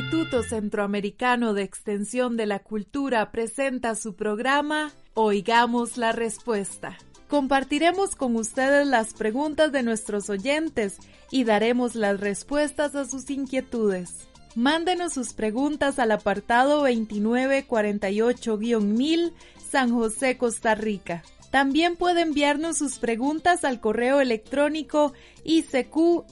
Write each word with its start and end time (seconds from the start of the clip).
Instituto 0.00 0.42
Centroamericano 0.42 1.52
de 1.52 1.62
Extensión 1.62 2.38
de 2.38 2.46
la 2.46 2.60
Cultura 2.60 3.30
presenta 3.30 3.94
su 3.94 4.16
programa 4.16 4.92
Oigamos 5.12 5.98
la 5.98 6.12
Respuesta. 6.12 6.96
Compartiremos 7.28 8.16
con 8.16 8.34
ustedes 8.36 8.86
las 8.86 9.12
preguntas 9.12 9.72
de 9.72 9.82
nuestros 9.82 10.30
oyentes 10.30 10.96
y 11.30 11.44
daremos 11.44 11.96
las 11.96 12.18
respuestas 12.18 12.94
a 12.94 13.04
sus 13.04 13.28
inquietudes. 13.28 14.26
Mándenos 14.54 15.12
sus 15.12 15.34
preguntas 15.34 15.98
al 15.98 16.12
apartado 16.12 16.88
2948-1000 16.88 19.32
San 19.70 19.92
José, 19.92 20.38
Costa 20.38 20.74
Rica. 20.74 21.22
También 21.50 21.96
puede 21.96 22.22
enviarnos 22.22 22.78
sus 22.78 22.98
preguntas 22.98 23.64
al 23.64 23.80
correo 23.80 24.22
electrónico 24.22 25.12
icq.org 25.44 26.24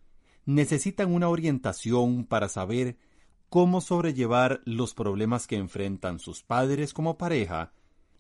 necesitan 0.45 1.15
una 1.15 1.29
orientación 1.29 2.25
para 2.25 2.49
saber 2.49 2.99
cómo 3.49 3.81
sobrellevar 3.81 4.61
los 4.65 4.93
problemas 4.93 5.47
que 5.47 5.55
enfrentan 5.55 6.19
sus 6.19 6.43
padres 6.43 6.93
como 6.93 7.17
pareja 7.17 7.73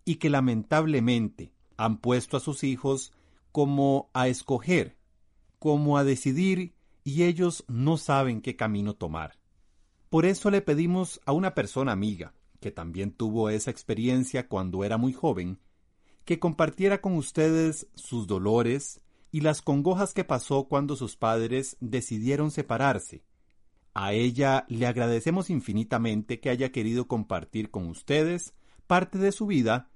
y 0.04 0.16
que 0.18 0.30
lamentablemente 0.30 1.52
han 1.76 1.98
puesto 1.98 2.36
a 2.36 2.40
sus 2.40 2.62
hijos 2.62 3.12
como 3.50 4.08
a 4.14 4.28
escoger, 4.28 4.98
como 5.58 5.98
a 5.98 6.04
decidir 6.04 6.76
y 7.02 7.24
ellos 7.24 7.64
no 7.66 7.96
saben 7.96 8.40
qué 8.40 8.54
camino 8.54 8.94
tomar. 8.94 9.40
Por 10.10 10.26
eso 10.26 10.52
le 10.52 10.62
pedimos 10.62 11.20
a 11.26 11.32
una 11.32 11.56
persona 11.56 11.90
amiga, 11.90 12.34
que 12.60 12.70
también 12.70 13.12
tuvo 13.12 13.50
esa 13.50 13.70
experiencia 13.70 14.48
cuando 14.48 14.84
era 14.84 14.98
muy 14.98 15.12
joven, 15.12 15.58
que 16.24 16.38
compartiera 16.38 17.00
con 17.00 17.14
ustedes 17.16 17.88
sus 17.94 18.26
dolores 18.26 19.00
y 19.32 19.40
las 19.40 19.62
congojas 19.62 20.14
que 20.14 20.24
pasó 20.24 20.64
cuando 20.64 20.96
sus 20.96 21.16
padres 21.16 21.76
decidieron 21.80 22.50
separarse. 22.50 23.24
A 23.94 24.12
ella 24.12 24.66
le 24.68 24.86
agradecemos 24.86 25.50
infinitamente 25.50 26.40
que 26.40 26.50
haya 26.50 26.70
querido 26.70 27.08
compartir 27.08 27.70
con 27.70 27.88
ustedes 27.88 28.54
parte 28.86 29.18
de 29.18 29.32
su 29.32 29.46
vida 29.46 29.90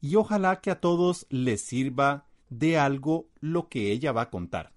y 0.00 0.16
ojalá 0.16 0.60
que 0.60 0.70
a 0.70 0.80
todos 0.80 1.26
les 1.30 1.62
sirva 1.62 2.26
de 2.50 2.78
algo 2.78 3.28
lo 3.40 3.68
que 3.68 3.92
ella 3.92 4.12
va 4.12 4.22
a 4.22 4.30
contar. 4.30 4.72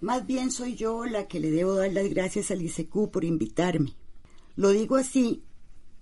Más 0.00 0.26
bien 0.26 0.50
soy 0.50 0.74
yo 0.74 1.06
la 1.06 1.28
que 1.28 1.40
le 1.40 1.50
debo 1.50 1.74
dar 1.74 1.92
las 1.92 2.08
gracias 2.10 2.50
al 2.50 2.62
ICQ 2.62 3.10
por 3.10 3.24
invitarme. 3.24 3.94
Lo 4.56 4.70
digo 4.70 4.96
así 4.96 5.42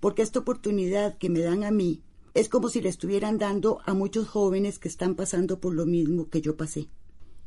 porque 0.03 0.21
esta 0.21 0.39
oportunidad 0.39 1.17
que 1.17 1.29
me 1.29 1.39
dan 1.39 1.63
a 1.63 1.71
mí 1.71 2.03
es 2.33 2.49
como 2.49 2.67
si 2.67 2.81
le 2.81 2.89
estuvieran 2.89 3.37
dando 3.37 3.79
a 3.85 3.93
muchos 3.93 4.27
jóvenes 4.27 4.77
que 4.77 4.89
están 4.89 5.15
pasando 5.15 5.61
por 5.61 5.73
lo 5.73 5.85
mismo 5.85 6.27
que 6.27 6.41
yo 6.41 6.57
pasé. 6.57 6.89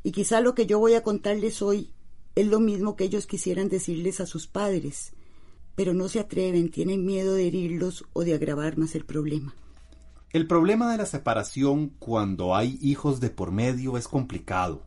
Y 0.01 0.11
quizá 0.11 0.41
lo 0.41 0.55
que 0.55 0.65
yo 0.65 0.79
voy 0.79 0.95
a 0.95 1.03
contarles 1.03 1.61
hoy 1.61 1.91
es 2.33 2.47
lo 2.47 2.59
mismo 2.59 2.95
que 2.95 3.03
ellos 3.03 3.27
quisieran 3.27 3.69
decirles 3.69 4.21
a 4.21 4.25
sus 4.25 4.47
padres, 4.47 5.13
pero 5.75 5.93
no 5.93 6.09
se 6.09 6.19
atreven, 6.19 6.71
tienen 6.71 7.05
miedo 7.05 7.35
de 7.35 7.45
herirlos 7.45 8.05
o 8.13 8.23
de 8.23 8.33
agravar 8.33 8.75
más 8.75 8.95
el 8.95 9.05
problema. 9.05 9.53
El 10.31 10.47
problema 10.47 10.91
de 10.91 10.97
la 10.97 11.05
separación 11.05 11.89
cuando 11.99 12.55
hay 12.55 12.79
hijos 12.81 13.19
de 13.19 13.29
por 13.29 13.51
medio 13.51 13.97
es 13.97 14.07
complicado, 14.07 14.81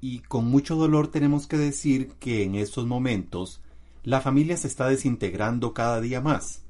y 0.00 0.20
con 0.20 0.44
mucho 0.44 0.76
dolor 0.76 1.08
tenemos 1.08 1.48
que 1.48 1.58
decir 1.58 2.12
que 2.20 2.44
en 2.44 2.54
estos 2.54 2.86
momentos 2.86 3.60
la 4.04 4.20
familia 4.20 4.56
se 4.56 4.68
está 4.68 4.88
desintegrando 4.88 5.74
cada 5.74 6.00
día 6.00 6.20
más. 6.20 6.62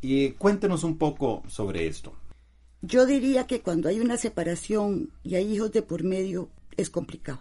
Y 0.00 0.30
cuéntenos 0.32 0.84
un 0.84 0.98
poco 0.98 1.42
sobre 1.48 1.86
esto. 1.86 2.12
Yo 2.82 3.06
diría 3.06 3.46
que 3.46 3.62
cuando 3.62 3.88
hay 3.88 4.00
una 4.00 4.16
separación 4.16 5.10
y 5.22 5.34
hay 5.34 5.52
hijos 5.52 5.72
de 5.72 5.82
por 5.82 6.04
medio 6.04 6.50
es 6.76 6.90
complicado. 6.90 7.40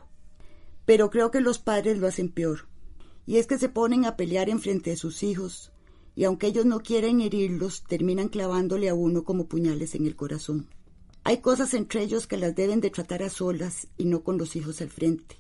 Pero 0.86 1.10
creo 1.10 1.32
que 1.32 1.42
los 1.42 1.60
padres 1.60 1.98
lo 1.98 2.08
hacen 2.08 2.30
peor. 2.30 2.68
Y 3.26 3.38
es 3.38 3.48
que 3.48 3.58
se 3.58 3.70
ponen 3.70 4.06
a 4.06 4.16
pelear 4.16 4.50
en 4.50 4.60
frente 4.60 4.92
de 4.92 4.98
sus 4.98 5.24
hijos, 5.24 5.72
y 6.16 6.24
aunque 6.24 6.48
ellos 6.48 6.66
no 6.66 6.82
quieren 6.82 7.22
herirlos, 7.22 7.84
terminan 7.84 8.30
clavándole 8.30 8.88
a 8.88 8.94
uno 8.94 9.24
como 9.24 9.48
puñales 9.48 9.96
en 9.96 10.06
el 10.06 10.16
corazón. 10.16 10.68
Hay 11.24 11.40
cosas 11.40 11.74
entre 11.74 12.04
ellos 12.04 12.28
que 12.28 12.38
las 12.38 12.56
deben 12.56 12.82
de 12.82 12.92
tratar 12.92 13.24
a 13.24 13.30
solas 13.30 13.88
y 13.98 14.06
no 14.06 14.24
con 14.24 14.38
los 14.38 14.56
hijos 14.56 14.80
al 14.82 14.90
frente. 14.90 15.38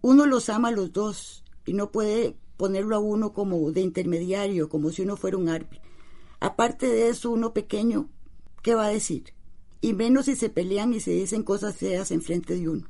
Uno 0.00 0.26
los 0.26 0.48
ama 0.48 0.68
a 0.68 0.72
los 0.72 0.92
dos 0.92 1.44
y 1.66 1.72
no 1.72 1.90
puede 1.90 2.36
ponerlo 2.56 2.94
a 2.94 3.00
uno 3.00 3.32
como 3.32 3.72
de 3.72 3.80
intermediario, 3.80 4.68
como 4.68 4.90
si 4.90 5.02
uno 5.02 5.16
fuera 5.16 5.36
un 5.36 5.48
árbitro. 5.48 5.87
Aparte 6.40 6.86
de 6.86 7.08
eso, 7.08 7.30
uno 7.30 7.52
pequeño, 7.52 8.08
¿qué 8.62 8.74
va 8.74 8.86
a 8.86 8.90
decir? 8.90 9.34
Y 9.80 9.92
menos 9.92 10.26
si 10.26 10.36
se 10.36 10.50
pelean 10.50 10.94
y 10.94 11.00
se 11.00 11.10
dicen 11.10 11.42
cosas 11.42 11.76
feas 11.76 12.10
en 12.10 12.22
frente 12.22 12.54
de 12.54 12.68
uno. 12.68 12.88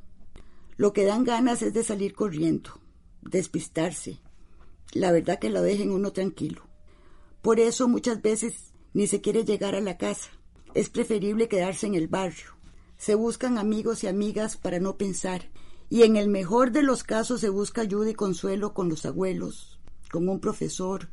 Lo 0.77 0.93
que 0.93 1.03
dan 1.03 1.23
ganas 1.23 1.61
es 1.61 1.73
de 1.73 1.83
salir 1.83 2.13
corriendo, 2.13 2.79
despistarse. 3.21 4.19
La 4.93 5.11
verdad 5.11 5.39
que 5.39 5.49
lo 5.49 5.61
dejen 5.61 5.91
uno 5.91 6.13
tranquilo. 6.13 6.63
Por 7.41 7.59
eso 7.59 7.87
muchas 7.87 8.21
veces 8.21 8.73
ni 8.93 9.07
se 9.07 9.21
quiere 9.21 9.45
llegar 9.45 9.75
a 9.75 9.81
la 9.81 9.97
casa. 9.97 10.29
Es 10.73 10.89
preferible 10.89 11.47
quedarse 11.47 11.87
en 11.87 11.95
el 11.95 12.07
barrio. 12.07 12.55
Se 12.97 13.15
buscan 13.15 13.57
amigos 13.57 14.03
y 14.03 14.07
amigas 14.07 14.57
para 14.57 14.79
no 14.79 14.97
pensar. 14.97 15.49
Y 15.89 16.03
en 16.03 16.17
el 16.17 16.27
mejor 16.27 16.71
de 16.71 16.83
los 16.83 17.03
casos 17.03 17.41
se 17.41 17.49
busca 17.49 17.81
ayuda 17.81 18.11
y 18.11 18.13
consuelo 18.13 18.73
con 18.73 18.89
los 18.89 19.05
abuelos, 19.05 19.79
con 20.11 20.29
un 20.29 20.39
profesor, 20.39 21.09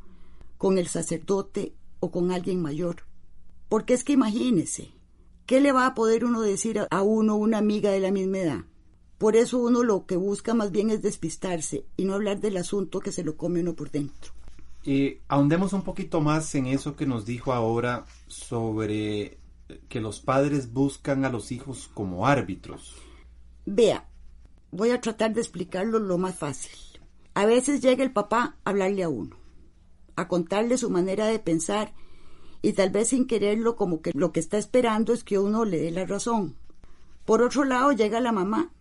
con 0.58 0.78
el 0.78 0.88
sacerdote 0.88 1.75
o 2.06 2.11
con 2.11 2.32
alguien 2.32 2.62
mayor. 2.62 3.03
Porque 3.69 3.94
es 3.94 4.05
que 4.05 4.14
imagínese, 4.14 4.93
¿qué 5.44 5.61
le 5.61 5.73
va 5.73 5.87
a 5.87 5.94
poder 5.94 6.25
uno 6.25 6.41
decir 6.41 6.87
a 6.91 7.03
uno 7.03 7.37
una 7.37 7.58
amiga 7.58 7.91
de 7.91 8.00
la 8.00 8.11
misma 8.11 8.38
edad? 8.38 8.64
Por 9.19 9.37
eso 9.37 9.58
uno 9.58 9.82
lo 9.82 10.06
que 10.06 10.17
busca 10.17 10.55
más 10.55 10.70
bien 10.70 10.91
es 10.91 11.03
despistarse 11.03 11.87
y 11.97 12.05
no 12.05 12.14
hablar 12.14 12.41
del 12.41 12.56
asunto 12.58 13.00
que 13.00 13.12
se 13.12 13.25
lo 13.25 13.37
come 13.37 13.61
uno 13.61 13.75
por 13.75 13.91
dentro. 13.91 14.32
Y 14.85 15.19
ahondemos 15.29 15.73
un 15.73 15.82
poquito 15.82 16.20
más 16.20 16.55
en 16.55 16.67
eso 16.67 16.94
que 16.94 17.06
nos 17.06 17.25
dijo 17.25 17.53
ahora 17.53 18.05
sobre 18.29 19.38
que 19.88 20.00
los 20.00 20.20
padres 20.20 20.73
buscan 20.73 21.25
a 21.25 21.31
los 21.31 21.50
hijos 21.50 21.91
como 21.93 22.26
árbitros. 22.26 22.94
Vea, 23.64 24.09
voy 24.70 24.91
a 24.91 25.00
tratar 25.00 25.32
de 25.35 25.41
explicarlo 25.41 25.99
lo 25.99 26.19
más 26.19 26.37
fácil. 26.37 26.73
A 27.35 27.47
veces 27.47 27.81
llega 27.81 28.05
el 28.05 28.12
papá 28.12 28.56
a 28.64 28.70
hablarle 28.70 29.02
a 29.02 29.09
uno, 29.09 29.37
a 30.16 30.28
contarle 30.28 30.78
su 30.78 30.90
manera 30.90 31.26
de 31.26 31.38
pensar 31.38 31.94
y 32.62 32.72
tal 32.72 32.90
vez 32.90 33.08
sin 33.08 33.26
quererlo 33.26 33.76
como 33.76 34.00
que 34.00 34.12
lo 34.14 34.32
que 34.32 34.40
está 34.40 34.58
esperando 34.58 35.12
es 35.12 35.22
que 35.22 35.38
uno 35.38 35.64
le 35.64 35.78
dé 35.78 35.90
la 35.90 36.04
razón. 36.04 36.56
Por 37.24 37.42
otro 37.42 37.64
lado 37.64 37.92
llega 37.92 38.20
la 38.20 38.32
mamá 38.32 38.72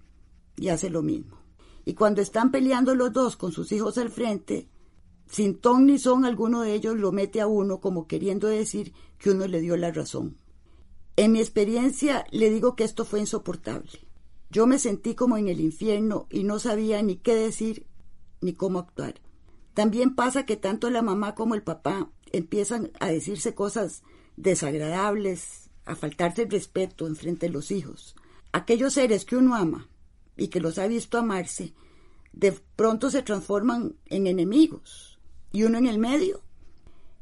y 0.56 0.70
hace 0.70 0.90
lo 0.90 1.02
mismo. 1.04 1.38
Y 1.86 1.94
cuando 1.94 2.22
están 2.22 2.52
peleando 2.52 2.96
los 2.96 3.14
dos 3.14 3.36
con 3.38 3.52
sus 3.52 3.72
hijos 3.72 3.98
al 3.98 4.10
frente, 4.10 4.70
sin 5.28 5.60
ton 5.60 5.86
ni 5.86 6.00
son 6.00 6.26
alguno 6.26 6.62
de 6.62 6.74
ellos 6.74 6.96
lo 6.96 7.12
mete 7.12 7.42
a 7.42 7.48
uno 7.48 7.80
como 7.80 8.08
queriendo 8.08 8.48
decir 8.48 8.94
que 9.18 9.32
uno 9.32 9.48
le 9.48 9.62
dio 9.62 9.78
la 9.78 9.92
razón. 9.92 10.38
En 11.16 11.32
mi 11.32 11.40
experiencia 11.40 12.26
le 12.32 12.50
digo 12.50 12.76
que 12.76 12.84
esto 12.84 13.06
fue 13.06 13.20
insoportable. 13.20 14.08
Yo 14.50 14.68
me 14.68 14.80
sentí 14.80 15.16
como 15.16 15.38
en 15.38 15.48
el 15.48 15.60
infierno 15.60 16.28
y 16.30 16.44
no 16.44 16.60
sabía 16.60 17.02
ni 17.02 17.18
qué 17.18 17.36
decir 17.36 17.88
ni 18.42 18.54
cómo 18.54 18.80
actuar. 18.80 19.22
También 19.76 20.16
pasa 20.16 20.46
que 20.46 20.56
tanto 20.56 20.90
la 20.90 21.02
mamá 21.02 21.36
como 21.36 21.54
el 21.54 21.62
papá 21.62 22.10
empiezan 22.32 22.92
a 23.00 23.10
decirse 23.10 23.54
cosas 23.54 24.04
desagradables, 24.38 25.70
a 25.86 25.96
faltarse 25.96 26.44
el 26.44 26.50
respeto 26.50 27.06
en 27.08 27.18
frente 27.18 27.48
de 27.48 27.52
los 27.52 27.72
hijos. 27.72 28.16
Aquellos 28.54 28.94
seres 28.94 29.26
que 29.26 29.36
uno 29.36 29.54
ama 29.54 29.90
y 30.38 30.48
que 30.48 30.62
los 30.62 30.80
ha 30.80 30.88
visto 30.88 31.18
amarse, 31.18 31.74
de 32.32 32.54
pronto 32.78 33.10
se 33.10 33.22
transforman 33.22 33.98
en 34.06 34.28
enemigos. 34.28 35.20
Y 35.52 35.64
uno 35.64 35.78
en 35.78 35.88
el 35.88 36.00
medio. 36.00 36.42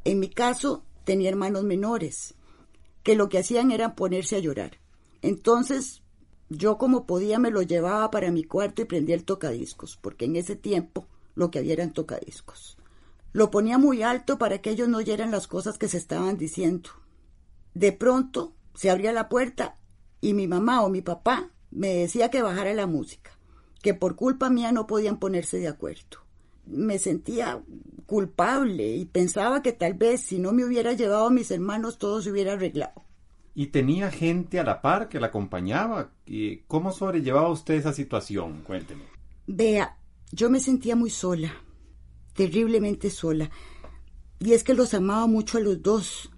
En 0.04 0.20
mi 0.20 0.30
caso, 0.30 0.84
tenía 1.06 1.30
hermanos 1.30 1.64
menores, 1.64 2.36
que 3.02 3.16
lo 3.16 3.30
que 3.30 3.40
hacían 3.40 3.72
era 3.72 3.96
ponerse 3.96 4.36
a 4.36 4.40
llorar. 4.40 4.78
Entonces, 5.24 6.04
yo 6.50 6.78
como 6.78 7.08
podía 7.08 7.40
me 7.40 7.50
lo 7.50 7.64
llevaba 7.64 8.12
para 8.12 8.32
mi 8.32 8.44
cuarto 8.44 8.84
y 8.84 8.86
prendía 8.86 9.16
el 9.16 9.26
tocadiscos, 9.26 9.98
porque 9.98 10.26
en 10.26 10.36
ese 10.36 10.56
tiempo 10.56 11.08
lo 11.36 11.52
que 11.52 11.60
había 11.60 11.74
eran 11.74 11.94
tocadiscos. 11.94 12.78
Lo 13.32 13.50
ponía 13.50 13.78
muy 13.78 14.04
alto 14.04 14.38
para 14.38 14.60
que 14.60 14.70
ellos 14.70 14.88
no 14.88 15.00
oyeran 15.00 15.32
las 15.32 15.48
cosas 15.48 15.78
que 15.78 15.88
se 15.88 15.98
estaban 15.98 16.38
diciendo. 16.38 16.92
De 17.74 17.92
pronto 17.92 18.54
se 18.76 18.90
abría 18.90 19.12
la 19.12 19.30
puerta 19.30 19.78
y 20.22 20.34
mi 20.34 20.48
mamá 20.48 20.82
o 20.84 20.90
mi 20.90 21.02
papá 21.02 21.50
me 21.72 21.96
decía 21.96 22.30
que 22.30 22.42
bajara 22.42 22.74
la 22.74 22.88
música, 22.88 23.32
que 23.82 23.94
por 23.94 24.16
culpa 24.16 24.50
mía 24.50 24.72
no 24.72 24.86
podían 24.86 25.18
ponerse 25.18 25.58
de 25.58 25.68
acuerdo. 25.68 26.20
Me 26.66 27.00
sentía 27.00 27.62
culpable 28.06 28.96
y 28.96 29.06
pensaba 29.06 29.62
que 29.62 29.74
tal 29.74 29.96
vez 29.96 30.22
si 30.22 30.40
no 30.40 30.54
me 30.54 30.64
hubiera 30.64 30.94
llevado 30.94 31.28
a 31.28 31.32
mis 31.32 31.50
hermanos 31.52 31.98
todo 31.98 32.22
se 32.22 32.32
hubiera 32.32 32.54
arreglado. 32.54 33.04
¿Y 33.56 33.68
tenía 33.68 34.10
gente 34.12 34.60
a 34.60 34.64
la 34.64 34.82
par 34.82 35.10
que 35.10 35.20
la 35.20 35.28
acompañaba? 35.28 36.12
¿Cómo 36.68 36.92
sobrellevaba 36.92 37.50
usted 37.50 37.76
esa 37.76 37.94
situación? 37.94 38.64
Cuénteme. 38.66 39.04
Vea, 39.46 39.98
yo 40.34 40.50
me 40.50 40.60
sentía 40.60 40.96
muy 40.96 41.10
sola, 41.10 41.54
terriblemente 42.34 43.10
sola. 43.10 43.50
Y 44.40 44.54
es 44.54 44.64
que 44.64 44.74
los 44.74 44.94
amaba 44.94 45.28
mucho 45.28 45.58
a 45.58 45.62
los 45.62 45.82
dos. 45.82 46.30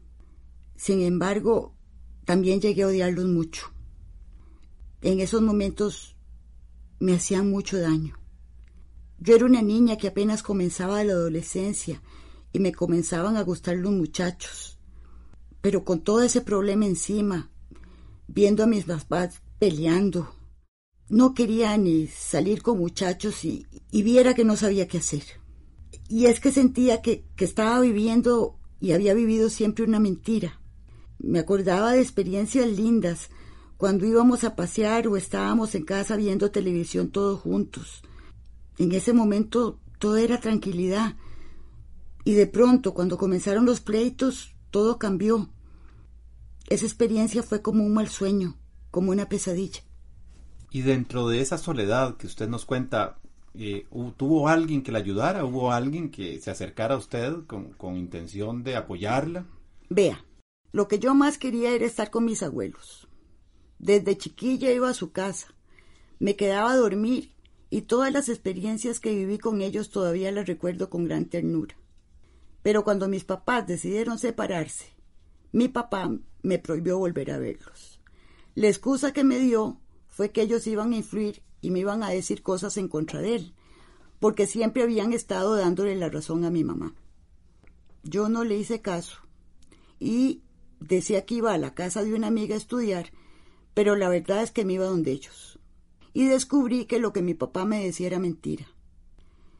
Sin 0.76 1.02
embargo, 1.02 1.76
también 2.26 2.62
llegué 2.62 2.84
a 2.84 2.88
odiarlos 2.88 3.26
mucho 3.26 3.76
en 5.06 5.20
esos 5.20 5.44
momentos 5.44 6.16
me 7.00 7.14
hacían 7.14 7.52
mucho 7.52 7.80
daño. 7.80 8.18
Yo 9.20 9.36
era 9.36 9.46
una 9.46 9.62
niña 9.62 9.98
que 9.98 10.08
apenas 10.08 10.42
comenzaba 10.42 11.04
la 11.04 11.14
adolescencia 11.14 12.02
y 12.52 12.58
me 12.58 12.74
comenzaban 12.74 13.38
a 13.38 13.44
gustar 13.44 13.78
los 13.78 13.92
muchachos. 13.92 14.80
Pero 15.62 15.86
con 15.86 16.04
todo 16.04 16.24
ese 16.24 16.42
problema 16.42 16.88
encima, 16.88 17.52
viendo 18.28 18.64
a 18.64 18.68
mis 18.68 18.86
papás 18.86 19.44
peleando, 19.60 20.34
no 21.10 21.34
quería 21.34 21.78
ni 21.78 22.08
salir 22.08 22.62
con 22.62 22.80
muchachos 22.80 23.46
y, 23.46 23.68
viera 23.92 24.34
que 24.34 24.46
no 24.46 24.56
sabía 24.56 24.88
qué 24.88 24.98
hacer. 24.98 25.24
Y 26.08 26.26
es 26.26 26.40
que 26.40 26.52
sentía 26.52 27.02
que, 27.02 27.26
que 27.36 27.46
estaba 27.46 27.80
viviendo 27.80 28.60
y 28.80 28.92
había 28.92 29.14
vivido 29.14 29.50
siempre 29.50 29.86
una 29.86 30.00
mentira. 30.00 30.60
Me 31.20 31.40
acordaba 31.40 31.94
de 31.94 32.02
experiencias 32.02 32.68
lindas, 32.68 33.30
cuando 33.78 34.06
íbamos 34.06 34.44
a 34.44 34.56
pasear 34.56 35.08
o 35.08 35.18
estábamos 35.18 35.76
en 35.76 35.84
casa 35.84 36.16
viendo 36.16 36.52
televisión 36.52 37.12
todos 37.12 37.42
juntos. 37.42 38.02
En 38.78 38.92
ese 38.92 39.14
momento 39.14 39.80
todo 40.00 40.18
era 40.18 40.40
tranquilidad. 40.40 41.16
Y 42.24 42.34
de 42.34 42.48
pronto, 42.48 42.94
cuando 42.94 43.18
comenzaron 43.18 43.66
los 43.66 43.82
pleitos, 43.82 44.56
todo 44.72 44.98
cambió. 44.98 45.50
Esa 46.68 46.86
experiencia 46.86 47.44
fue 47.44 47.62
como 47.62 47.86
un 47.86 47.94
mal 47.94 48.10
sueño, 48.10 48.58
como 48.92 49.12
una 49.12 49.30
pesadilla. 49.30 49.82
Y 50.76 50.82
dentro 50.82 51.30
de 51.30 51.40
esa 51.40 51.58
soledad 51.58 52.18
que 52.18 52.28
usted 52.28 52.50
nos 52.50 52.66
cuenta, 52.66 53.18
eh, 53.54 53.88
¿tuvo 54.18 54.50
alguien 54.50 54.84
que 54.84 54.92
la 54.92 55.00
ayudara? 55.00 55.46
¿Hubo 55.46 55.72
alguien 55.72 56.12
que 56.12 56.38
se 56.42 56.52
acercara 56.52 56.96
a 56.96 56.98
usted 56.98 57.46
con, 57.48 57.72
con 57.72 57.96
intención 57.96 58.62
de 58.62 58.76
apoyarla? 58.76 59.46
Vea, 59.88 60.26
lo 60.74 60.90
que 60.90 61.00
yo 61.00 61.16
más 61.16 61.38
quería 61.38 61.72
era 61.72 61.86
estar 61.86 62.12
con 62.12 62.26
mis 62.26 62.44
abuelos. 62.44 63.08
Desde 63.80 64.18
chiquilla 64.18 64.70
iba 64.70 64.90
a 64.90 64.94
su 64.94 65.14
casa, 65.14 65.48
me 66.20 66.36
quedaba 66.36 66.74
a 66.74 66.76
dormir 66.76 67.32
y 67.70 67.84
todas 67.84 68.12
las 68.12 68.28
experiencias 68.28 69.00
que 69.00 69.16
viví 69.16 69.38
con 69.38 69.62
ellos 69.62 69.92
todavía 69.92 70.30
las 70.34 70.46
recuerdo 70.46 70.90
con 70.90 71.06
gran 71.06 71.24
ternura. 71.24 71.78
Pero 72.64 72.84
cuando 72.84 73.08
mis 73.08 73.24
papás 73.24 73.66
decidieron 73.66 74.20
separarse, 74.20 74.88
mi 75.54 75.70
papá 75.70 76.12
me 76.44 76.60
prohibió 76.60 76.98
volver 76.98 77.32
a 77.32 77.38
verlos. 77.38 78.02
La 78.56 78.68
excusa 78.68 79.14
que 79.14 79.24
me 79.24 79.40
dio 79.40 79.80
fue 80.16 80.32
que 80.32 80.42
ellos 80.42 80.66
iban 80.66 80.94
a 80.94 80.96
influir 80.96 81.44
y 81.62 81.70
me 81.70 81.80
iban 81.80 82.02
a 82.02 82.10
decir 82.10 82.42
cosas 82.42 82.78
en 82.78 82.88
contra 82.88 83.20
de 83.22 83.36
él, 83.36 83.56
porque 84.20 84.48
siempre 84.48 84.82
habían 84.82 85.14
estado 85.14 85.56
dándole 85.56 85.96
la 85.96 86.10
razón 86.10 86.46
a 86.46 86.50
mi 86.50 86.64
mamá. 86.64 86.96
Yo 88.04 88.30
no 88.30 88.44
le 88.44 88.58
hice 88.58 88.82
caso 88.82 89.20
y 90.00 90.42
decía 90.80 91.26
que 91.26 91.36
iba 91.36 91.54
a 91.54 91.58
la 91.58 91.76
casa 91.76 92.04
de 92.04 92.14
una 92.14 92.28
amiga 92.28 92.56
a 92.56 92.58
estudiar 92.58 93.12
pero 93.76 93.98
la 93.98 94.10
verdad 94.10 94.42
es 94.42 94.52
que 94.52 94.66
me 94.66 94.74
iba 94.74 94.86
donde 94.86 95.12
ellos. 95.12 95.60
Y 96.14 96.26
descubrí 96.26 96.86
que 96.86 96.98
lo 96.98 97.12
que 97.12 97.22
mi 97.22 97.34
papá 97.36 97.66
me 97.66 97.84
decía 97.84 98.08
era 98.08 98.20
mentira. 98.20 98.66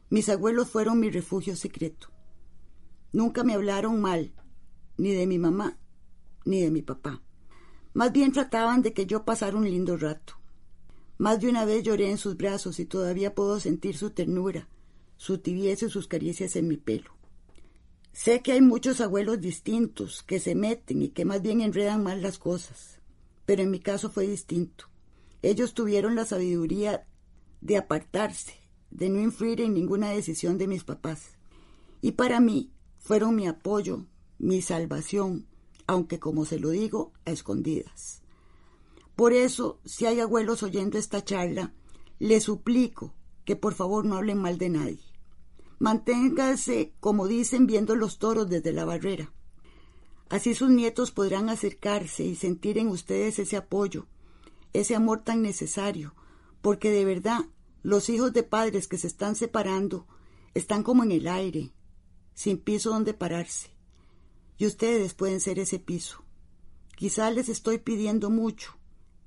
Mis 0.08 0.28
abuelos 0.30 0.70
fueron 0.70 0.98
mi 0.98 1.10
refugio 1.10 1.54
secreto. 1.54 2.08
Nunca 3.12 3.44
me 3.44 3.52
hablaron 3.52 4.00
mal, 4.00 4.32
ni 4.96 5.12
de 5.12 5.26
mi 5.26 5.38
mamá, 5.38 5.78
ni 6.46 6.62
de 6.62 6.70
mi 6.70 6.80
papá. 6.80 7.22
Más 7.92 8.10
bien 8.10 8.32
trataban 8.32 8.80
de 8.80 8.94
que 8.94 9.04
yo 9.04 9.24
pasara 9.24 9.56
un 9.56 9.64
lindo 9.64 9.98
rato. 9.98 10.34
Más 11.18 11.40
de 11.40 11.48
una 11.48 11.64
vez 11.64 11.82
lloré 11.82 12.10
en 12.10 12.18
sus 12.18 12.36
brazos 12.36 12.78
y 12.78 12.84
todavía 12.84 13.34
puedo 13.34 13.58
sentir 13.60 13.96
su 13.96 14.10
ternura, 14.10 14.68
su 15.16 15.38
tibieza 15.38 15.86
y 15.86 15.90
sus 15.90 16.08
caricias 16.08 16.56
en 16.56 16.68
mi 16.68 16.76
pelo. 16.76 17.10
Sé 18.12 18.42
que 18.42 18.52
hay 18.52 18.60
muchos 18.60 19.00
abuelos 19.00 19.40
distintos 19.40 20.22
que 20.22 20.40
se 20.40 20.54
meten 20.54 21.02
y 21.02 21.08
que 21.10 21.24
más 21.24 21.42
bien 21.42 21.60
enredan 21.60 22.02
mal 22.02 22.22
las 22.22 22.38
cosas 22.38 22.96
pero 23.46 23.62
en 23.62 23.70
mi 23.70 23.78
caso 23.78 24.10
fue 24.10 24.26
distinto. 24.26 24.86
Ellos 25.40 25.72
tuvieron 25.72 26.16
la 26.16 26.26
sabiduría 26.26 27.06
de 27.60 27.76
apartarse, 27.78 28.54
de 28.90 29.08
no 29.08 29.20
influir 29.20 29.60
en 29.60 29.72
ninguna 29.72 30.10
decisión 30.10 30.58
de 30.58 30.66
mis 30.66 30.84
papás. 30.84 31.38
Y 32.02 32.12
para 32.12 32.40
mí 32.40 32.72
fueron 32.98 33.36
mi 33.36 33.46
apoyo, 33.46 34.04
mi 34.38 34.60
salvación, 34.60 35.46
aunque 35.86 36.18
como 36.18 36.44
se 36.44 36.58
lo 36.58 36.70
digo, 36.70 37.12
a 37.24 37.30
escondidas. 37.30 38.22
Por 39.16 39.32
eso, 39.32 39.80
si 39.84 40.04
hay 40.04 40.20
abuelos 40.20 40.62
oyendo 40.62 40.98
esta 40.98 41.24
charla, 41.24 41.74
les 42.18 42.44
suplico 42.44 43.14
que 43.46 43.56
por 43.56 43.74
favor 43.74 44.04
no 44.04 44.16
hablen 44.16 44.38
mal 44.38 44.58
de 44.58 44.68
nadie. 44.68 45.00
Manténganse, 45.78 46.92
como 47.00 47.26
dicen, 47.26 47.66
viendo 47.66 47.96
los 47.96 48.18
toros 48.18 48.48
desde 48.48 48.72
la 48.72 48.84
barrera. 48.84 49.32
Así 50.28 50.54
sus 50.54 50.70
nietos 50.70 51.12
podrán 51.12 51.48
acercarse 51.48 52.24
y 52.24 52.34
sentir 52.34 52.78
en 52.78 52.88
ustedes 52.88 53.38
ese 53.38 53.56
apoyo, 53.56 54.06
ese 54.72 54.94
amor 54.94 55.22
tan 55.22 55.40
necesario, 55.40 56.14
porque 56.60 56.90
de 56.90 57.04
verdad 57.04 57.46
los 57.82 58.10
hijos 58.10 58.32
de 58.32 58.42
padres 58.42 58.88
que 58.88 58.98
se 58.98 59.06
están 59.06 59.36
separando 59.36 60.06
están 60.54 60.82
como 60.82 61.04
en 61.04 61.12
el 61.12 61.28
aire, 61.28 61.72
sin 62.34 62.58
piso 62.58 62.90
donde 62.90 63.14
pararse. 63.14 63.70
Y 64.58 64.66
ustedes 64.66 65.14
pueden 65.14 65.40
ser 65.40 65.58
ese 65.58 65.78
piso. 65.78 66.24
Quizá 66.96 67.30
les 67.30 67.48
estoy 67.48 67.78
pidiendo 67.78 68.30
mucho, 68.30 68.75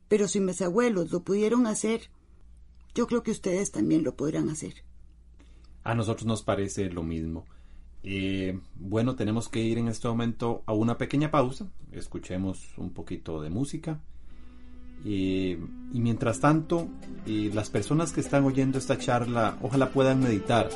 pero 0.10 0.28
si 0.28 0.42
mis 0.42 0.62
abuelos 0.62 1.12
lo 1.12 1.22
pudieron 1.22 1.66
hacer, 1.68 2.10
yo 2.94 3.08
creo 3.08 3.24
que 3.24 3.32
ustedes 3.32 3.72
también 3.72 4.04
lo 4.04 4.16
podrán 4.16 4.50
hacer. 4.50 4.74
A 5.84 5.96
nosotros 5.96 6.25
nos 6.25 6.44
parece 6.44 6.89
lo 6.89 7.04
mismo. 7.04 7.46
Eh, 8.04 8.60
bueno, 8.75 9.16
tenemos 9.16 9.48
que 9.48 9.62
ir 9.62 9.78
en 9.78 9.88
este 9.88 10.08
momento 10.08 10.63
a 10.66 10.74
una 10.74 10.98
pequeña 10.98 11.32
pausa. 11.32 11.72
Escuchemos 11.92 12.78
un 12.78 12.92
poquito 12.92 13.42
de 13.42 13.50
música. 13.50 14.01
y 15.06 15.56
mientras 15.94 16.42
tanto, 16.42 16.89
las 17.25 17.70
personas 17.70 18.12
que 18.12 18.20
están 18.20 18.44
oyendo 18.44 18.78
esta 18.78 18.98
charla, 18.98 19.58
ojalá 19.62 19.94
puedan 19.94 20.20
meditar 20.20 20.70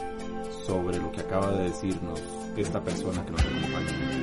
sobre 0.66 0.98
lo 0.98 1.12
que 1.12 1.20
acaba 1.20 1.52
de 1.58 1.66
decirnos 1.66 2.22
esta 2.56 2.82
persona 2.82 3.26
que 3.26 3.32
nos 3.32 3.42
acompaña. 3.42 4.23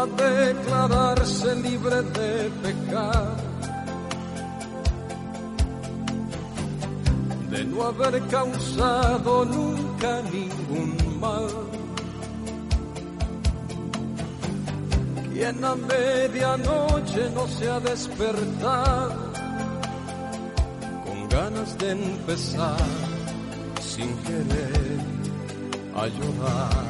A 0.00 0.06
declararse 0.06 1.54
libre 1.56 2.00
de 2.16 2.50
pecado, 2.62 3.36
de 7.50 7.64
no 7.64 7.82
haber 7.82 8.22
causado 8.28 9.44
nunca 9.44 10.22
ningún 10.32 11.20
mal. 11.20 11.48
Quien 15.32 15.64
a 15.64 15.74
medianoche 15.74 17.22
no 17.34 17.46
se 17.48 17.68
ha 17.68 17.80
despertado 17.80 19.32
con 21.04 21.28
ganas 21.28 21.76
de 21.76 21.90
empezar 21.90 22.86
sin 23.80 24.16
querer 24.28 24.98
a 25.94 26.06
llorar 26.06 26.89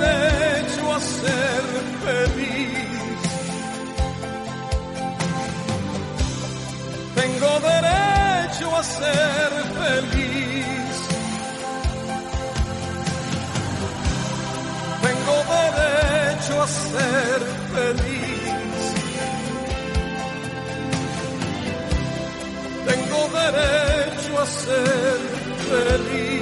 derecho 0.00 0.92
a 0.92 1.00
ser 1.00 1.64
feliz. 2.04 2.80
Tengo 7.14 7.52
derecho 7.70 8.76
a 8.76 8.82
ser 8.82 9.50
feliz. 9.80 10.96
Tengo 15.06 15.36
derecho 15.52 16.62
a 16.62 16.68
ser 16.68 17.40
feliz. 17.74 18.30
Tengo 22.88 23.20
derecho 23.40 24.32
a 24.38 24.46
ser 24.46 25.18
feliz. 25.68 26.39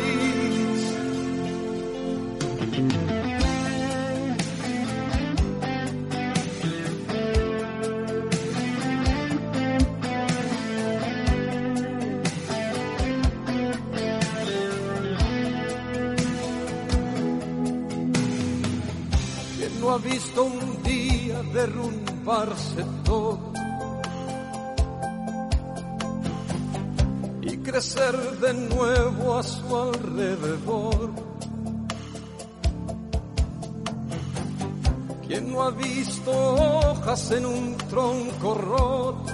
Ha 35.62 35.70
visto 35.70 36.30
hojas 36.30 37.30
en 37.32 37.46
un 37.46 37.76
tronco 37.76 38.54
roto, 38.54 39.32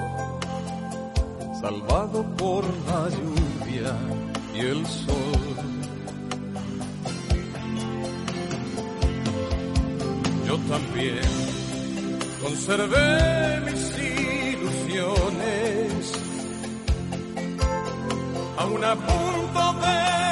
salvado 1.60 2.24
por 2.36 2.64
la 2.64 3.08
lluvia 3.08 3.96
y 4.54 4.60
el 4.60 4.86
sol? 4.86 5.44
también 10.68 11.20
conservé 12.42 13.60
mis 13.66 13.98
ilusiones, 14.58 16.12
a 18.58 18.96
punto 18.96 19.72
de 19.80 20.23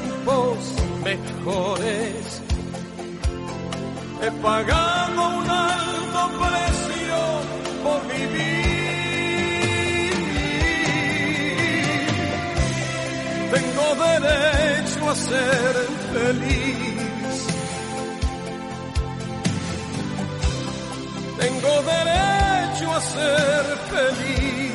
tiempos 0.00 0.58
mejores. 1.04 2.42
He 4.22 4.30
pagado 4.42 5.28
un 5.38 5.50
alto 5.50 6.22
precio 6.40 7.20
por 7.82 8.00
vivir. 8.08 8.64
tengo 13.54 13.86
derecho 13.94 15.10
a 15.10 15.14
ser 15.14 15.74
feliz. 16.12 17.46
Tengo 21.38 21.82
derecho 21.82 22.92
a 22.92 23.00
ser 23.00 23.64
feliz. 23.92 24.73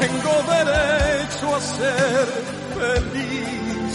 Tengo 0.00 0.42
derecho 0.42 1.54
a 1.54 1.60
ser 1.60 2.26
feliz. 2.74 3.87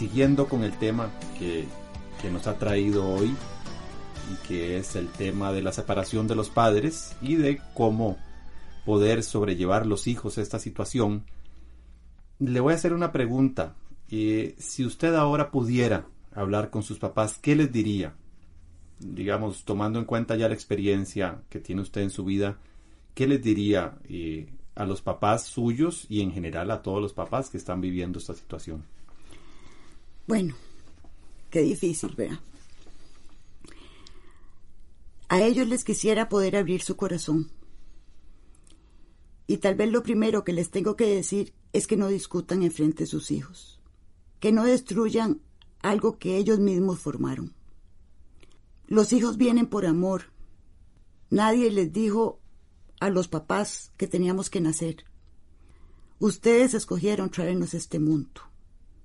Siguiendo 0.00 0.48
con 0.48 0.64
el 0.64 0.72
tema 0.78 1.10
que, 1.38 1.66
nos 2.32 2.46
ha 2.46 2.56
traído 2.56 3.06
hoy, 3.06 3.28
y 4.32 4.48
que 4.48 4.78
es 4.78 4.96
el 4.96 5.08
tema 5.08 5.52
de 5.52 5.60
la 5.60 5.72
separación 5.72 6.26
de 6.26 6.34
los 6.34 6.48
padres 6.48 7.14
y 7.20 7.34
de 7.34 7.60
cómo 7.74 8.16
poder 8.86 9.22
sobrellevar 9.22 9.84
los 9.84 10.06
hijos 10.06 10.38
esta 10.38 10.58
situación, 10.58 11.26
le 12.38 12.60
voy 12.60 12.72
a 12.72 12.76
hacer 12.76 12.94
una 12.94 13.12
pregunta. 13.12 13.74
Eh, 14.08 14.54
si 14.58 14.86
usted 14.86 15.14
ahora 15.14 15.50
pudiera 15.50 16.06
hablar 16.34 16.70
con 16.70 16.82
sus 16.82 16.98
papás, 16.98 17.36
¿qué 17.38 17.54
les 17.54 17.70
diría? 17.70 18.14
digamos, 19.00 19.64
tomando 19.64 19.98
en 19.98 20.06
cuenta 20.06 20.34
ya 20.36 20.48
la 20.48 20.54
experiencia 20.54 21.42
que 21.50 21.60
tiene 21.60 21.82
usted 21.82 22.00
en 22.00 22.10
su 22.10 22.24
vida, 22.24 22.58
¿qué 23.14 23.26
les 23.26 23.42
diría 23.42 23.98
eh, 24.04 24.48
a 24.74 24.86
los 24.86 25.02
papás 25.02 25.44
suyos 25.44 26.06
y 26.08 26.22
en 26.22 26.32
general 26.32 26.70
a 26.70 26.80
todos 26.80 27.02
los 27.02 27.12
papás 27.12 27.50
que 27.50 27.58
están 27.58 27.82
viviendo 27.82 28.18
esta 28.18 28.34
situación? 28.34 28.82
Bueno, 30.30 30.54
qué 31.50 31.60
difícil, 31.60 32.14
¿verdad? 32.14 32.38
A 35.28 35.42
ellos 35.42 35.66
les 35.66 35.82
quisiera 35.82 36.28
poder 36.28 36.54
abrir 36.54 36.82
su 36.82 36.94
corazón. 36.94 37.50
Y 39.48 39.56
tal 39.56 39.74
vez 39.74 39.90
lo 39.90 40.04
primero 40.04 40.44
que 40.44 40.52
les 40.52 40.70
tengo 40.70 40.94
que 40.94 41.12
decir 41.12 41.52
es 41.72 41.88
que 41.88 41.96
no 41.96 42.06
discutan 42.06 42.62
en 42.62 42.70
frente 42.70 43.02
de 43.02 43.06
sus 43.08 43.32
hijos, 43.32 43.80
que 44.38 44.52
no 44.52 44.62
destruyan 44.62 45.40
algo 45.82 46.16
que 46.16 46.36
ellos 46.36 46.60
mismos 46.60 47.00
formaron. 47.00 47.52
Los 48.86 49.12
hijos 49.12 49.36
vienen 49.36 49.66
por 49.66 49.84
amor. 49.84 50.26
Nadie 51.28 51.72
les 51.72 51.92
dijo 51.92 52.38
a 53.00 53.10
los 53.10 53.26
papás 53.26 53.90
que 53.96 54.06
teníamos 54.06 54.48
que 54.48 54.60
nacer. 54.60 55.06
Ustedes 56.20 56.74
escogieron 56.74 57.30
traernos 57.30 57.74
este 57.74 57.98
mundo. 57.98 58.42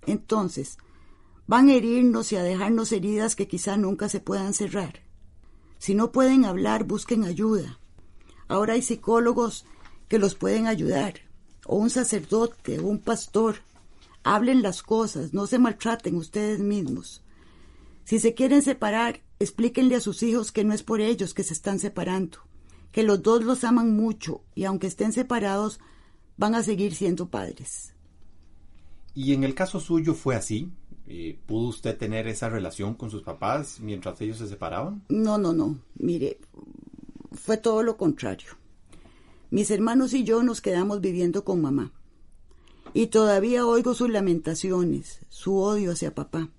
Entonces, 0.06 0.78
van 1.48 1.70
a 1.70 1.74
herirnos 1.74 2.32
y 2.32 2.36
a 2.36 2.44
dejarnos 2.44 2.92
heridas 2.92 3.36
que 3.36 3.48
quizá 3.48 3.78
nunca 3.78 4.10
se 4.10 4.20
puedan 4.20 4.54
cerrar. 4.54 5.02
Si 5.78 5.94
no 5.94 6.12
pueden 6.12 6.46
hablar, 6.46 6.86
busquen 6.86 7.24
ayuda. 7.24 7.80
Ahora 8.48 8.74
hay 8.74 8.82
psicólogos 8.82 9.66
que 10.08 10.20
los 10.20 10.36
pueden 10.36 10.68
ayudar, 10.68 11.16
o 11.66 11.78
un 11.78 11.90
sacerdote, 11.90 12.80
o 12.80 12.88
un 12.88 13.00
pastor. 13.00 13.58
Hablen 14.24 14.62
las 14.62 14.82
cosas, 14.82 15.34
no 15.34 15.48
se 15.48 15.60
maltraten 15.60 16.16
ustedes 16.16 16.60
mismos. 16.60 17.24
Si 18.06 18.20
se 18.20 18.34
quieren 18.34 18.62
separar, 18.62 19.22
explíquenle 19.40 19.96
a 19.96 20.00
sus 20.00 20.24
hijos 20.24 20.52
que 20.52 20.64
no 20.64 20.74
es 20.74 20.84
por 20.84 21.02
ellos 21.02 21.34
que 21.34 21.44
se 21.44 21.54
están 21.54 21.80
separando, 21.80 22.40
que 22.92 23.04
los 23.04 23.22
dos 23.22 23.44
los 23.44 23.64
aman 23.64 23.96
mucho 23.96 24.44
y 24.54 24.66
aunque 24.66 24.88
estén 24.88 25.12
separados, 25.12 25.80
van 26.38 26.56
a 26.56 26.64
seguir 26.64 26.96
siendo 26.96 27.30
padres. 27.30 27.94
¿Y 29.14 29.34
en 29.34 29.44
el 29.44 29.56
caso 29.56 29.80
suyo 29.80 30.14
fue 30.14 30.36
así? 30.36 30.70
Eh, 31.08 31.40
¿Pudo 31.46 31.68
usted 31.68 31.98
tener 31.98 32.28
esa 32.28 32.50
relación 32.50 32.96
con 32.96 33.12
sus 33.12 33.22
papás 33.22 33.80
mientras 33.80 34.20
ellos 34.22 34.38
se 34.38 34.48
separaban? 34.48 35.04
No, 35.10 35.38
no, 35.38 35.54
no. 35.54 35.78
Mire, 35.96 36.40
fue 37.32 37.58
todo 37.58 37.84
lo 37.84 37.98
contrario. 37.98 38.50
Mis 39.52 39.70
hermanos 39.70 40.14
y 40.14 40.24
yo 40.24 40.42
nos 40.42 40.62
quedamos 40.62 41.02
viviendo 41.02 41.44
con 41.44 41.62
mamá. 41.62 41.94
Y 42.94 43.08
todavía 43.08 43.66
oigo 43.66 43.94
sus 43.94 44.10
lamentaciones, 44.10 45.22
su 45.30 45.58
odio 45.58 45.92
hacia 45.92 46.16
papá. 46.16 46.50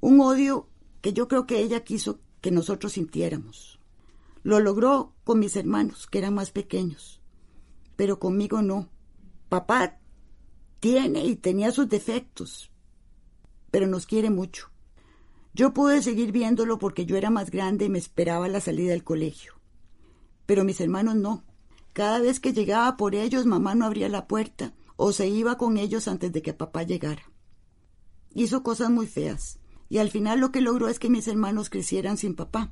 Un 0.00 0.20
odio 0.20 0.68
que 1.00 1.12
yo 1.12 1.28
creo 1.28 1.46
que 1.46 1.60
ella 1.60 1.84
quiso 1.84 2.20
que 2.40 2.50
nosotros 2.50 2.92
sintiéramos. 2.92 3.78
Lo 4.42 4.60
logró 4.60 5.14
con 5.24 5.38
mis 5.38 5.56
hermanos, 5.56 6.06
que 6.06 6.18
eran 6.18 6.34
más 6.34 6.50
pequeños, 6.50 7.20
pero 7.96 8.18
conmigo 8.18 8.60
no. 8.60 8.88
Papá 9.48 9.98
tiene 10.80 11.24
y 11.24 11.36
tenía 11.36 11.72
sus 11.72 11.88
defectos, 11.88 12.70
pero 13.70 13.86
nos 13.86 14.06
quiere 14.06 14.30
mucho. 14.30 14.70
Yo 15.54 15.72
pude 15.72 16.02
seguir 16.02 16.32
viéndolo 16.32 16.78
porque 16.78 17.06
yo 17.06 17.16
era 17.16 17.30
más 17.30 17.50
grande 17.50 17.86
y 17.86 17.88
me 17.88 17.98
esperaba 17.98 18.48
la 18.48 18.60
salida 18.60 18.90
del 18.90 19.04
colegio. 19.04 19.54
Pero 20.44 20.64
mis 20.64 20.80
hermanos 20.80 21.16
no. 21.16 21.44
Cada 21.92 22.20
vez 22.20 22.40
que 22.40 22.52
llegaba 22.52 22.96
por 22.96 23.14
ellos, 23.14 23.46
mamá 23.46 23.74
no 23.74 23.86
abría 23.86 24.08
la 24.08 24.26
puerta 24.26 24.74
o 24.96 25.12
se 25.12 25.28
iba 25.28 25.56
con 25.56 25.78
ellos 25.78 26.08
antes 26.08 26.30
de 26.32 26.42
que 26.42 26.52
papá 26.52 26.82
llegara. 26.82 27.22
Hizo 28.34 28.62
cosas 28.62 28.90
muy 28.90 29.06
feas 29.06 29.58
y 29.88 29.98
al 29.98 30.10
final 30.10 30.40
lo 30.40 30.52
que 30.52 30.60
logró 30.60 30.88
es 30.88 30.98
que 30.98 31.08
mis 31.08 31.26
hermanos 31.26 31.70
crecieran 31.70 32.18
sin 32.18 32.34
papá. 32.34 32.70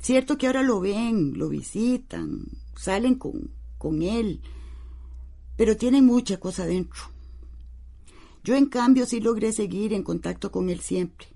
Cierto 0.00 0.36
que 0.36 0.46
ahora 0.46 0.62
lo 0.62 0.80
ven, 0.80 1.38
lo 1.38 1.48
visitan, 1.48 2.44
salen 2.76 3.14
con, 3.14 3.50
con 3.78 4.02
él, 4.02 4.40
pero 5.56 5.76
tienen 5.76 6.04
mucha 6.04 6.38
cosa 6.38 6.66
dentro. 6.66 7.13
Yo 8.44 8.54
en 8.54 8.66
cambio 8.66 9.06
sí 9.06 9.20
logré 9.20 9.52
seguir 9.52 9.94
en 9.94 10.02
contacto 10.02 10.52
con 10.52 10.68
él 10.68 10.80
siempre. 10.80 11.28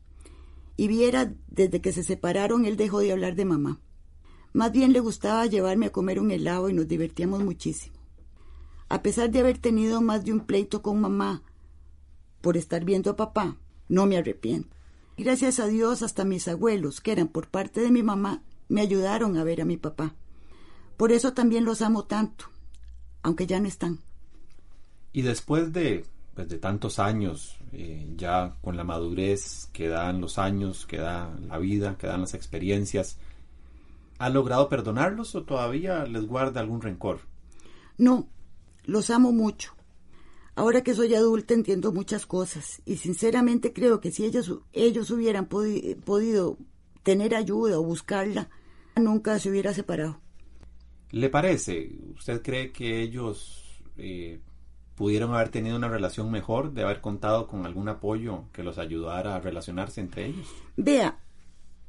Y 0.76 0.88
viera, 0.88 1.34
desde 1.48 1.80
que 1.80 1.90
se 1.90 2.04
separaron, 2.04 2.66
él 2.66 2.76
dejó 2.76 3.00
de 3.00 3.12
hablar 3.12 3.34
de 3.34 3.46
mamá. 3.46 3.80
Más 4.52 4.72
bien 4.72 4.92
le 4.92 5.00
gustaba 5.00 5.46
llevarme 5.46 5.86
a 5.86 5.92
comer 5.92 6.20
un 6.20 6.30
helado 6.30 6.68
y 6.68 6.74
nos 6.74 6.86
divertíamos 6.86 7.42
muchísimo. 7.42 7.96
A 8.90 9.02
pesar 9.02 9.30
de 9.30 9.40
haber 9.40 9.58
tenido 9.58 10.02
más 10.02 10.24
de 10.24 10.32
un 10.32 10.40
pleito 10.40 10.82
con 10.82 11.00
mamá 11.00 11.42
por 12.42 12.56
estar 12.56 12.84
viendo 12.84 13.10
a 13.10 13.16
papá, 13.16 13.56
no 13.88 14.06
me 14.06 14.18
arrepiento. 14.18 14.76
Gracias 15.16 15.60
a 15.60 15.66
Dios, 15.66 16.02
hasta 16.02 16.24
mis 16.24 16.46
abuelos, 16.46 17.00
que 17.00 17.12
eran 17.12 17.28
por 17.28 17.48
parte 17.48 17.80
de 17.80 17.90
mi 17.90 18.02
mamá, 18.02 18.42
me 18.68 18.82
ayudaron 18.82 19.36
a 19.36 19.44
ver 19.44 19.62
a 19.62 19.64
mi 19.64 19.78
papá. 19.78 20.14
Por 20.96 21.12
eso 21.12 21.32
también 21.32 21.64
los 21.64 21.80
amo 21.80 22.04
tanto, 22.04 22.46
aunque 23.22 23.46
ya 23.46 23.60
no 23.60 23.66
están. 23.66 23.98
Y 25.12 25.22
después 25.22 25.72
de, 25.72 26.04
pues, 26.38 26.50
de 26.50 26.58
tantos 26.58 27.00
años, 27.00 27.56
eh, 27.72 28.14
ya 28.16 28.54
con 28.60 28.76
la 28.76 28.84
madurez 28.84 29.68
que 29.72 29.88
dan 29.88 30.20
los 30.20 30.38
años, 30.38 30.86
que 30.86 30.98
da 30.98 31.36
la 31.48 31.58
vida, 31.58 31.98
que 31.98 32.06
dan 32.06 32.20
las 32.20 32.32
experiencias, 32.32 33.18
¿ha 34.18 34.28
logrado 34.28 34.68
perdonarlos 34.68 35.34
o 35.34 35.42
todavía 35.42 36.04
les 36.04 36.28
guarda 36.28 36.60
algún 36.60 36.80
rencor? 36.80 37.22
No, 37.96 38.28
los 38.84 39.10
amo 39.10 39.32
mucho. 39.32 39.74
Ahora 40.54 40.84
que 40.84 40.94
soy 40.94 41.12
adulta 41.12 41.54
entiendo 41.54 41.90
muchas 41.90 42.24
cosas 42.24 42.82
y 42.84 42.98
sinceramente 42.98 43.72
creo 43.72 44.00
que 44.00 44.12
si 44.12 44.24
ellos, 44.24 44.60
ellos 44.72 45.10
hubieran 45.10 45.46
podido 45.46 46.56
tener 47.02 47.34
ayuda 47.34 47.80
o 47.80 47.82
buscarla, 47.82 48.48
nunca 48.94 49.40
se 49.40 49.50
hubiera 49.50 49.74
separado. 49.74 50.20
¿Le 51.10 51.30
parece? 51.30 51.98
¿Usted 52.14 52.42
cree 52.42 52.70
que 52.70 53.02
ellos 53.02 53.82
eh, 53.96 54.38
pudieron 54.98 55.32
haber 55.32 55.48
tenido 55.50 55.76
una 55.76 55.88
relación 55.88 56.30
mejor, 56.30 56.72
de 56.72 56.82
haber 56.82 57.00
contado 57.00 57.46
con 57.46 57.64
algún 57.64 57.88
apoyo 57.88 58.46
que 58.52 58.64
los 58.64 58.78
ayudara 58.78 59.36
a 59.36 59.40
relacionarse 59.40 60.00
entre 60.00 60.26
ellos? 60.26 60.48
Vea, 60.76 61.20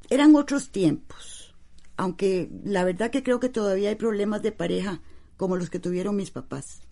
eran 0.08 0.36
otros 0.36 0.70
tiempos, 0.70 1.52
aunque 1.96 2.48
la 2.64 2.84
verdad 2.84 3.10
que 3.10 3.24
creo 3.24 3.40
que 3.40 3.48
todavía 3.48 3.88
hay 3.88 3.96
problemas 3.96 4.42
de 4.42 4.52
pareja 4.52 5.02
como 5.36 5.56
los 5.56 5.70
que 5.70 5.80
tuvieron 5.80 6.14
mis 6.14 6.30
papás. 6.30 6.82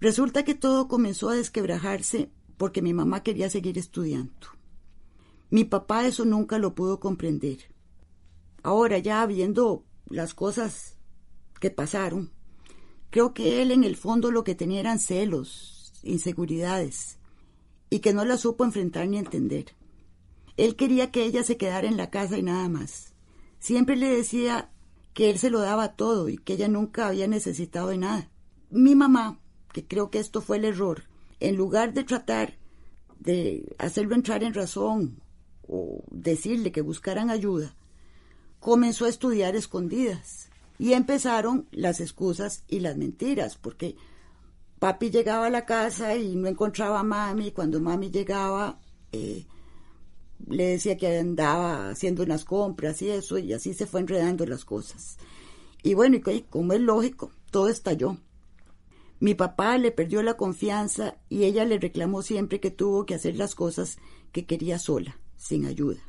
Resulta 0.00 0.42
que 0.42 0.54
todo 0.54 0.88
comenzó 0.88 1.28
a 1.28 1.34
desquebrajarse 1.34 2.30
porque 2.56 2.80
mi 2.80 2.94
mamá 2.94 3.22
quería 3.22 3.50
seguir 3.50 3.76
estudiando. 3.76 4.48
Mi 5.50 5.64
papá 5.64 6.06
eso 6.06 6.24
nunca 6.24 6.58
lo 6.58 6.74
pudo 6.74 6.98
comprender. 6.98 7.58
Ahora 8.62 8.98
ya 8.98 9.24
viendo 9.26 9.84
las 10.08 10.32
cosas 10.32 10.96
que 11.60 11.70
pasaron, 11.70 12.33
creo 13.14 13.32
que 13.32 13.62
él 13.62 13.70
en 13.70 13.84
el 13.84 13.94
fondo 13.94 14.32
lo 14.32 14.42
que 14.42 14.56
tenía 14.56 14.80
eran 14.80 14.98
celos, 14.98 15.92
inseguridades, 16.02 17.20
y 17.88 18.00
que 18.00 18.12
no 18.12 18.24
la 18.24 18.36
supo 18.36 18.64
enfrentar 18.64 19.06
ni 19.06 19.18
entender. 19.18 19.66
Él 20.56 20.74
quería 20.74 21.12
que 21.12 21.22
ella 21.22 21.44
se 21.44 21.56
quedara 21.56 21.86
en 21.86 21.96
la 21.96 22.10
casa 22.10 22.38
y 22.38 22.42
nada 22.42 22.68
más. 22.68 23.14
Siempre 23.60 23.94
le 23.94 24.08
decía 24.08 24.72
que 25.12 25.30
él 25.30 25.38
se 25.38 25.50
lo 25.50 25.60
daba 25.60 25.94
todo 25.94 26.28
y 26.28 26.38
que 26.38 26.54
ella 26.54 26.66
nunca 26.66 27.06
había 27.06 27.28
necesitado 27.28 27.90
de 27.90 27.98
nada. 27.98 28.30
Mi 28.70 28.96
mamá 28.96 29.38
que 29.72 29.86
creo 29.86 30.10
que 30.10 30.18
esto 30.18 30.40
fue 30.40 30.56
el 30.56 30.64
error, 30.64 31.04
en 31.38 31.54
lugar 31.54 31.94
de 31.94 32.02
tratar 32.02 32.58
de 33.20 33.76
hacerlo 33.78 34.16
entrar 34.16 34.42
en 34.42 34.54
razón 34.54 35.22
o 35.68 36.02
decirle 36.10 36.72
que 36.72 36.80
buscaran 36.80 37.30
ayuda, 37.30 37.76
comenzó 38.58 39.04
a 39.04 39.08
estudiar 39.08 39.54
escondidas 39.54 40.50
y 40.78 40.92
empezaron 40.92 41.68
las 41.70 42.00
excusas 42.00 42.64
y 42.68 42.80
las 42.80 42.96
mentiras, 42.96 43.56
porque 43.56 43.96
papi 44.78 45.10
llegaba 45.10 45.46
a 45.46 45.50
la 45.50 45.64
casa 45.64 46.16
y 46.16 46.34
no 46.36 46.48
encontraba 46.48 47.00
a 47.00 47.04
mami, 47.04 47.52
cuando 47.52 47.80
mami 47.80 48.10
llegaba 48.10 48.80
eh, 49.12 49.46
le 50.46 50.66
decía 50.66 50.96
que 50.96 51.18
andaba 51.18 51.90
haciendo 51.90 52.22
unas 52.22 52.44
compras 52.44 53.00
y 53.02 53.10
eso, 53.10 53.38
y 53.38 53.52
así 53.52 53.74
se 53.74 53.86
fue 53.86 54.00
enredando 54.00 54.46
las 54.46 54.64
cosas. 54.64 55.16
Y 55.82 55.94
bueno, 55.94 56.16
y 56.16 56.42
como 56.42 56.72
es 56.72 56.80
lógico, 56.80 57.30
todo 57.50 57.68
estalló. 57.68 58.18
Mi 59.20 59.34
papá 59.34 59.78
le 59.78 59.90
perdió 59.90 60.22
la 60.22 60.36
confianza 60.36 61.16
y 61.28 61.44
ella 61.44 61.64
le 61.64 61.78
reclamó 61.78 62.22
siempre 62.22 62.60
que 62.60 62.70
tuvo 62.70 63.06
que 63.06 63.14
hacer 63.14 63.36
las 63.36 63.54
cosas 63.54 63.98
que 64.32 64.44
quería 64.44 64.78
sola, 64.78 65.18
sin 65.36 65.66
ayuda. 65.66 66.00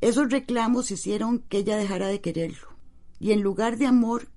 Esos 0.00 0.30
reclamos 0.30 0.90
hicieron 0.90 1.40
que 1.40 1.58
ella 1.58 1.76
dejara 1.76 2.08
de 2.08 2.20
quererlo, 2.20 2.68
y 3.18 3.32
en 3.32 3.42
lugar 3.42 3.76
de 3.76 3.86
amor 3.86 4.28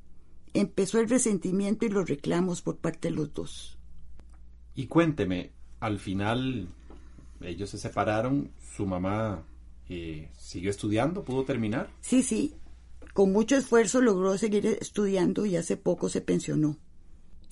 empezó 0.53 0.99
el 0.99 1.09
resentimiento 1.09 1.85
y 1.85 1.89
los 1.89 2.09
reclamos 2.09 2.61
por 2.61 2.77
parte 2.77 3.09
de 3.09 3.15
los 3.15 3.33
dos. 3.33 3.77
Y 4.75 4.87
cuénteme, 4.87 5.51
al 5.79 5.99
final 5.99 6.69
ellos 7.41 7.69
se 7.69 7.77
separaron, 7.77 8.51
su 8.75 8.85
mamá 8.85 9.43
eh, 9.89 10.29
siguió 10.37 10.69
estudiando, 10.69 11.23
pudo 11.23 11.43
terminar. 11.43 11.89
Sí, 12.01 12.23
sí, 12.23 12.55
con 13.13 13.31
mucho 13.31 13.57
esfuerzo 13.57 14.01
logró 14.01 14.37
seguir 14.37 14.65
estudiando 14.65 15.45
y 15.45 15.57
hace 15.57 15.77
poco 15.77 16.09
se 16.09 16.21
pensionó. 16.21 16.77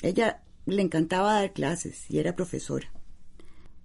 Ella 0.01 0.43
le 0.65 0.81
encantaba 0.81 1.33
dar 1.33 1.53
clases 1.53 2.09
y 2.09 2.19
era 2.19 2.35
profesora. 2.35 2.91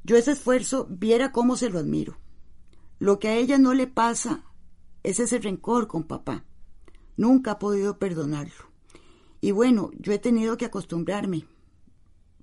Yo 0.04 0.16
ese 0.16 0.32
esfuerzo 0.32 0.86
viera 0.90 1.32
cómo 1.32 1.56
se 1.56 1.70
lo 1.70 1.78
admiro. 1.78 2.18
Lo 2.98 3.18
que 3.18 3.28
a 3.28 3.36
ella 3.36 3.58
no 3.58 3.74
le 3.74 3.86
pasa 3.86 4.44
es 5.02 5.18
ese 5.18 5.38
rencor 5.38 5.88
con 5.88 6.04
papá. 6.04 6.44
Nunca 7.16 7.52
ha 7.52 7.58
podido 7.58 7.98
perdonarlo. 7.98 8.72
Y 9.40 9.50
bueno, 9.50 9.90
yo 9.98 10.12
he 10.12 10.18
tenido 10.18 10.56
que 10.56 10.64
acostumbrarme. 10.64 11.44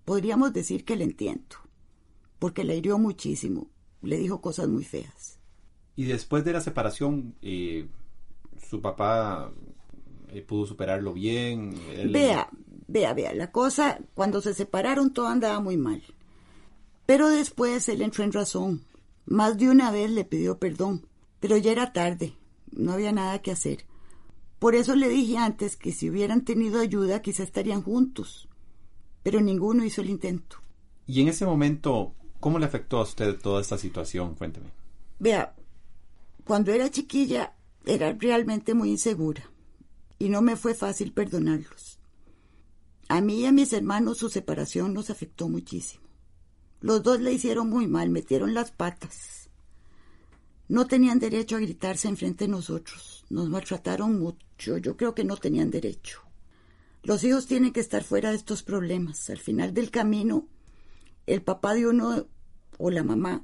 Podríamos 0.06 0.54
decir 0.54 0.86
que 0.86 0.96
le 0.96 1.04
entiendo, 1.04 1.58
porque 2.40 2.64
la 2.64 2.74
hirió 2.74 2.98
muchísimo, 2.98 3.70
le 4.02 4.18
dijo 4.18 4.42
cosas 4.42 4.68
muy 4.68 4.84
feas. 4.84 5.40
Y 5.96 6.06
después 6.06 6.44
de 6.46 6.54
la 6.54 6.62
separación, 6.62 7.36
eh, 7.42 7.88
su 8.70 8.82
papá 8.82 9.52
eh, 10.30 10.42
pudo 10.42 10.66
superarlo 10.66 11.14
bien. 11.14 11.76
Vea, 12.12 12.50
vea, 12.88 13.14
vea, 13.14 13.34
la 13.34 13.52
cosa, 13.52 14.00
cuando 14.14 14.42
se 14.42 14.54
separaron 14.54 15.14
todo 15.14 15.28
andaba 15.28 15.60
muy 15.60 15.78
mal. 15.78 16.02
Pero 17.06 17.30
después 17.30 17.90
él 17.90 18.02
entró 18.02 18.24
en 18.24 18.32
razón. 18.32 18.86
Más 19.26 19.58
de 19.58 19.70
una 19.70 19.92
vez 19.92 20.10
le 20.12 20.26
pidió 20.26 20.58
perdón, 20.58 21.08
pero 21.40 21.58
ya 21.58 21.72
era 21.72 21.94
tarde, 21.94 22.34
no 22.72 22.94
había 22.94 23.12
nada 23.12 23.42
que 23.42 23.52
hacer. 23.52 23.86
Por 24.62 24.76
eso 24.76 24.96
le 24.96 25.10
dije 25.10 25.40
antes 25.40 25.76
que 25.76 25.92
si 25.92 26.08
hubieran 26.08 26.46
tenido 26.46 26.80
ayuda 26.80 27.24
quizá 27.24 27.42
estarían 27.42 27.82
juntos, 27.82 28.48
pero 29.24 29.42
ninguno 29.42 29.84
hizo 29.84 30.02
el 30.02 30.12
intento. 30.12 30.58
Y 31.08 31.20
en 31.22 31.30
ese 31.30 31.48
momento, 31.48 32.14
¿cómo 32.40 32.60
le 32.60 32.68
afectó 32.68 33.00
a 33.00 33.02
usted 33.02 33.40
toda 33.40 33.60
esta 33.60 33.80
situación? 33.80 34.36
Cuénteme. 34.36 34.68
Vea, 35.18 35.56
cuando 36.44 36.72
era 36.72 36.92
chiquilla 36.92 37.56
era 37.88 38.14
realmente 38.14 38.76
muy 38.76 38.92
insegura 38.92 39.50
y 40.20 40.30
no 40.30 40.44
me 40.44 40.56
fue 40.56 40.76
fácil 40.76 41.12
perdonarlos. 41.12 41.98
A 43.08 43.20
mí 43.20 43.40
y 43.40 43.46
a 43.48 43.52
mis 43.52 43.74
hermanos 43.74 44.20
su 44.20 44.30
separación 44.30 44.94
nos 44.94 45.10
afectó 45.10 45.50
muchísimo. 45.50 46.04
Los 46.82 47.02
dos 47.02 47.20
le 47.20 47.34
hicieron 47.34 47.68
muy 47.68 47.88
mal, 47.88 48.12
metieron 48.12 48.54
las 48.54 48.70
patas. 48.70 49.50
No 50.68 50.86
tenían 50.86 51.18
derecho 51.18 51.56
a 51.56 51.62
gritarse 51.62 52.08
enfrente 52.08 52.46
de 52.46 52.52
nosotros. 52.52 53.26
Nos 53.32 53.50
maltrataron 53.50 54.20
mucho. 54.20 54.51
Yo 54.64 54.96
creo 54.98 55.16
que 55.16 55.24
no 55.24 55.38
tenían 55.38 55.72
derecho. 55.72 56.22
Los 57.04 57.24
hijos 57.24 57.48
tienen 57.48 57.74
que 57.74 57.80
estar 57.80 58.04
fuera 58.04 58.30
de 58.30 58.36
estos 58.36 58.62
problemas. 58.62 59.30
Al 59.30 59.40
final 59.40 59.74
del 59.74 59.90
camino, 59.90 60.48
el 61.26 61.42
papá 61.42 61.74
de 61.74 61.88
uno 61.88 62.28
o 62.78 62.92
la 62.92 63.04
mamá 63.04 63.44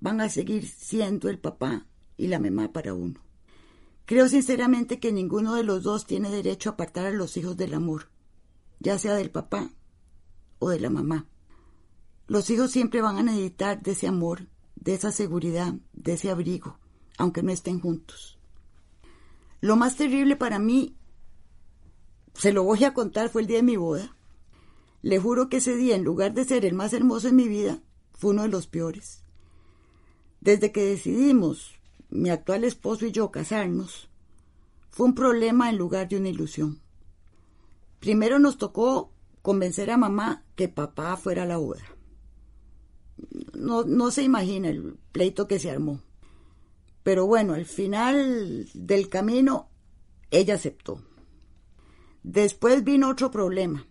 van 0.00 0.20
a 0.20 0.28
seguir 0.28 0.66
siendo 0.68 1.28
el 1.28 1.38
papá 1.38 1.86
y 2.16 2.26
la 2.26 2.40
mamá 2.40 2.72
para 2.72 2.94
uno. 2.94 3.20
Creo 4.04 4.28
sinceramente 4.28 4.98
que 4.98 5.12
ninguno 5.12 5.54
de 5.54 5.64
los 5.64 5.82
dos 5.82 6.06
tiene 6.06 6.30
derecho 6.30 6.70
a 6.70 6.72
apartar 6.72 7.06
a 7.06 7.12
los 7.12 7.36
hijos 7.36 7.56
del 7.56 7.74
amor, 7.74 8.10
ya 8.80 8.98
sea 8.98 9.14
del 9.14 9.30
papá 9.30 9.70
o 10.58 10.70
de 10.70 10.80
la 10.80 10.90
mamá. 10.90 11.26
Los 12.26 12.50
hijos 12.50 12.70
siempre 12.70 13.00
van 13.00 13.18
a 13.18 13.22
necesitar 13.22 13.82
de 13.82 13.92
ese 13.92 14.06
amor, 14.06 14.48
de 14.76 14.94
esa 14.94 15.12
seguridad, 15.12 15.74
de 15.92 16.14
ese 16.14 16.30
abrigo, 16.30 16.78
aunque 17.16 17.42
no 17.42 17.52
estén 17.52 17.80
juntos. 17.80 18.37
Lo 19.60 19.76
más 19.76 19.96
terrible 19.96 20.36
para 20.36 20.58
mí, 20.58 20.96
se 22.34 22.52
lo 22.52 22.62
voy 22.62 22.84
a 22.84 22.94
contar, 22.94 23.28
fue 23.28 23.42
el 23.42 23.48
día 23.48 23.58
de 23.58 23.64
mi 23.64 23.76
boda. 23.76 24.16
Le 25.02 25.18
juro 25.18 25.48
que 25.48 25.58
ese 25.58 25.76
día, 25.76 25.96
en 25.96 26.04
lugar 26.04 26.34
de 26.34 26.44
ser 26.44 26.64
el 26.64 26.74
más 26.74 26.92
hermoso 26.92 27.28
en 27.28 27.36
mi 27.36 27.48
vida, 27.48 27.82
fue 28.12 28.30
uno 28.30 28.42
de 28.42 28.48
los 28.48 28.66
peores. 28.66 29.22
Desde 30.40 30.70
que 30.70 30.84
decidimos, 30.84 31.74
mi 32.10 32.30
actual 32.30 32.64
esposo 32.64 33.06
y 33.06 33.12
yo, 33.12 33.30
casarnos, 33.30 34.08
fue 34.90 35.06
un 35.06 35.14
problema 35.14 35.70
en 35.70 35.78
lugar 35.78 36.08
de 36.08 36.16
una 36.16 36.28
ilusión. 36.28 36.80
Primero 38.00 38.38
nos 38.38 38.58
tocó 38.58 39.12
convencer 39.42 39.90
a 39.90 39.96
mamá 39.96 40.44
que 40.54 40.68
papá 40.68 41.16
fuera 41.16 41.42
a 41.42 41.46
la 41.46 41.56
boda 41.56 41.82
no, 43.54 43.84
no 43.84 44.10
se 44.10 44.22
imagina 44.22 44.68
el 44.68 44.96
pleito 45.12 45.48
que 45.48 45.58
se 45.58 45.70
armó. 45.70 46.00
Pero 47.08 47.26
bueno, 47.26 47.54
al 47.54 47.64
final 47.64 48.68
del 48.74 49.08
camino, 49.08 49.70
ella 50.30 50.56
aceptó. 50.56 51.02
Después 52.22 52.84
vino 52.84 53.08
otro 53.08 53.30
problema, 53.30 53.86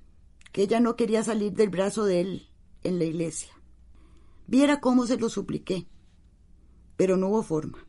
que 0.52 0.62
ella 0.62 0.80
no 0.80 0.96
quería 0.96 1.24
salir 1.24 1.54
del 1.54 1.70
brazo 1.70 2.06
de 2.06 2.22
él 2.22 2.50
en 2.84 3.00
la 3.00 3.06
iglesia. 3.06 3.52
Viera 4.46 4.82
cómo 4.82 5.08
se 5.08 5.18
lo 5.18 5.30
supliqué, 5.30 5.88
pero 6.96 7.18
no 7.18 7.30
hubo 7.30 7.42
forma. 7.42 7.88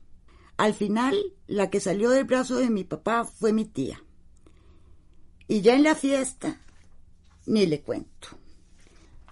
Al 0.56 0.72
final, 0.72 1.14
la 1.46 1.68
que 1.68 1.80
salió 1.80 2.08
del 2.08 2.24
brazo 2.24 2.56
de 2.56 2.70
mi 2.70 2.84
papá 2.84 3.26
fue 3.26 3.52
mi 3.52 3.66
tía. 3.66 4.02
Y 5.46 5.60
ya 5.60 5.74
en 5.74 5.82
la 5.82 5.94
fiesta, 5.94 6.58
ni 7.44 7.66
le 7.66 7.82
cuento. 7.82 8.28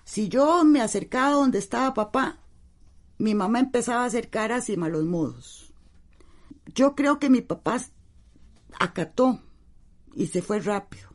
Si 0.05 0.29
yo 0.29 0.63
me 0.63 0.83
acercaba 0.83 1.31
donde 1.31 1.59
estaba 1.59 1.95
papá, 1.95 2.39
mi 3.17 3.35
mamá 3.35 3.61
empezaba 3.61 4.03
a 4.03 4.09
hacer 4.09 4.29
caras 4.29 4.69
y 4.69 4.77
malos 4.77 5.07
modos. 5.07 5.66
Yo 6.77 6.95
creo 6.95 7.19
que 7.19 7.31
mi 7.31 7.41
papá 7.41 7.81
acató 8.79 9.41
y 10.15 10.27
se 10.27 10.43
fue 10.43 10.61
rápido. 10.61 11.09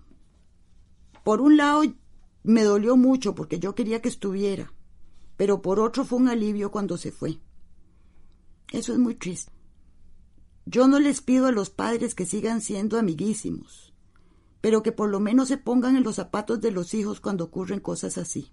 Por 1.23 1.39
un 1.39 1.55
lado 1.55 1.83
me 2.43 2.63
dolió 2.63 2.97
mucho 2.97 3.35
porque 3.35 3.59
yo 3.59 3.75
quería 3.75 4.01
que 4.01 4.09
estuviera, 4.09 4.73
pero 5.37 5.61
por 5.61 5.79
otro 5.79 6.03
fue 6.03 6.17
un 6.17 6.29
alivio 6.29 6.71
cuando 6.71 6.97
se 6.97 7.11
fue. 7.11 7.39
Eso 8.71 8.91
es 8.91 8.97
muy 8.97 9.13
triste. 9.13 9.51
Yo 10.65 10.87
no 10.87 10.99
les 10.99 11.21
pido 11.21 11.45
a 11.45 11.51
los 11.51 11.69
padres 11.69 12.15
que 12.15 12.25
sigan 12.25 12.61
siendo 12.61 12.97
amiguísimos, 12.97 13.93
pero 14.61 14.81
que 14.81 14.91
por 14.91 15.09
lo 15.09 15.19
menos 15.19 15.47
se 15.47 15.57
pongan 15.57 15.95
en 15.95 16.03
los 16.03 16.15
zapatos 16.15 16.59
de 16.59 16.71
los 16.71 16.95
hijos 16.95 17.19
cuando 17.19 17.43
ocurren 17.43 17.81
cosas 17.81 18.17
así. 18.17 18.51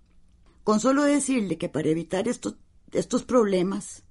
Con 0.63 0.79
solo 0.79 1.05
decirle 1.05 1.57
que 1.57 1.71
para 1.71 1.89
evitar 1.89 2.29
estos, 2.29 2.57
estos 2.93 3.25
problemas, 3.25 4.05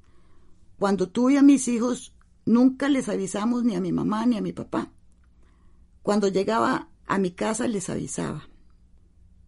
cuando 0.80 1.10
tuve 1.10 1.38
a 1.38 1.44
mis 1.44 1.68
hijos, 1.68 2.16
nunca 2.48 2.90
les 2.90 3.10
avisamos 3.10 3.64
ni 3.64 3.76
a 3.76 3.82
mi 3.82 3.92
mamá 3.92 4.26
ni 4.26 4.38
a 4.38 4.42
mi 4.42 4.54
papá. 4.54 4.92
Cuando 6.02 6.30
llegaba 6.30 6.90
a 7.06 7.18
mi 7.20 7.32
casa 7.32 7.68
les 7.68 7.90
avisaba. 7.90 8.48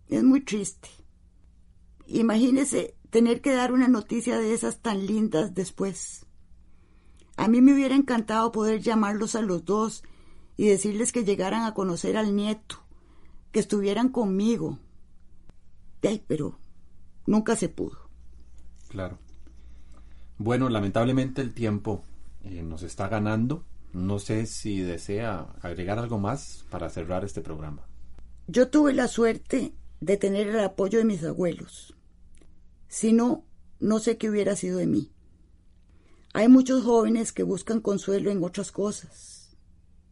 Es 0.07 0.23
muy 0.23 0.41
triste. 0.41 0.89
Imagínese 2.05 2.95
tener 3.09 3.41
que 3.41 3.53
dar 3.53 3.71
una 3.71 3.87
noticia 3.87 4.37
de 4.37 4.53
esas 4.53 4.79
tan 4.79 5.05
lindas 5.05 5.53
después. 5.53 6.25
A 7.37 7.47
mí 7.47 7.61
me 7.61 7.73
hubiera 7.73 7.95
encantado 7.95 8.51
poder 8.51 8.81
llamarlos 8.81 9.35
a 9.35 9.41
los 9.41 9.63
dos 9.63 10.03
y 10.57 10.67
decirles 10.67 11.11
que 11.13 11.23
llegaran 11.23 11.63
a 11.63 11.73
conocer 11.73 12.17
al 12.17 12.35
nieto, 12.35 12.83
que 13.51 13.61
estuvieran 13.61 14.09
conmigo. 14.09 14.77
Pero 16.01 16.59
nunca 17.25 17.55
se 17.55 17.69
pudo. 17.69 18.09
Claro. 18.89 19.19
Bueno, 20.37 20.69
lamentablemente 20.69 21.41
el 21.41 21.53
tiempo 21.53 22.03
eh, 22.43 22.63
nos 22.63 22.83
está 22.83 23.07
ganando. 23.07 23.65
No 23.93 24.19
sé 24.19 24.45
si 24.45 24.81
desea 24.81 25.47
agregar 25.61 25.99
algo 25.99 26.19
más 26.19 26.65
para 26.69 26.89
cerrar 26.89 27.25
este 27.25 27.41
programa. 27.41 27.87
Yo 28.47 28.69
tuve 28.69 28.93
la 28.93 29.07
suerte 29.07 29.73
de 29.99 30.17
tener 30.17 30.47
el 30.47 30.59
apoyo 30.59 30.99
de 30.99 31.05
mis 31.05 31.23
abuelos. 31.23 31.95
Si 32.87 33.13
no, 33.13 33.45
no 33.79 33.99
sé 33.99 34.17
qué 34.17 34.29
hubiera 34.29 34.55
sido 34.55 34.79
de 34.79 34.87
mí. 34.87 35.11
Hay 36.33 36.47
muchos 36.47 36.83
jóvenes 36.83 37.31
que 37.31 37.43
buscan 37.43 37.81
consuelo 37.81 38.29
en 38.29 38.43
otras 38.43 38.71
cosas, 38.71 39.57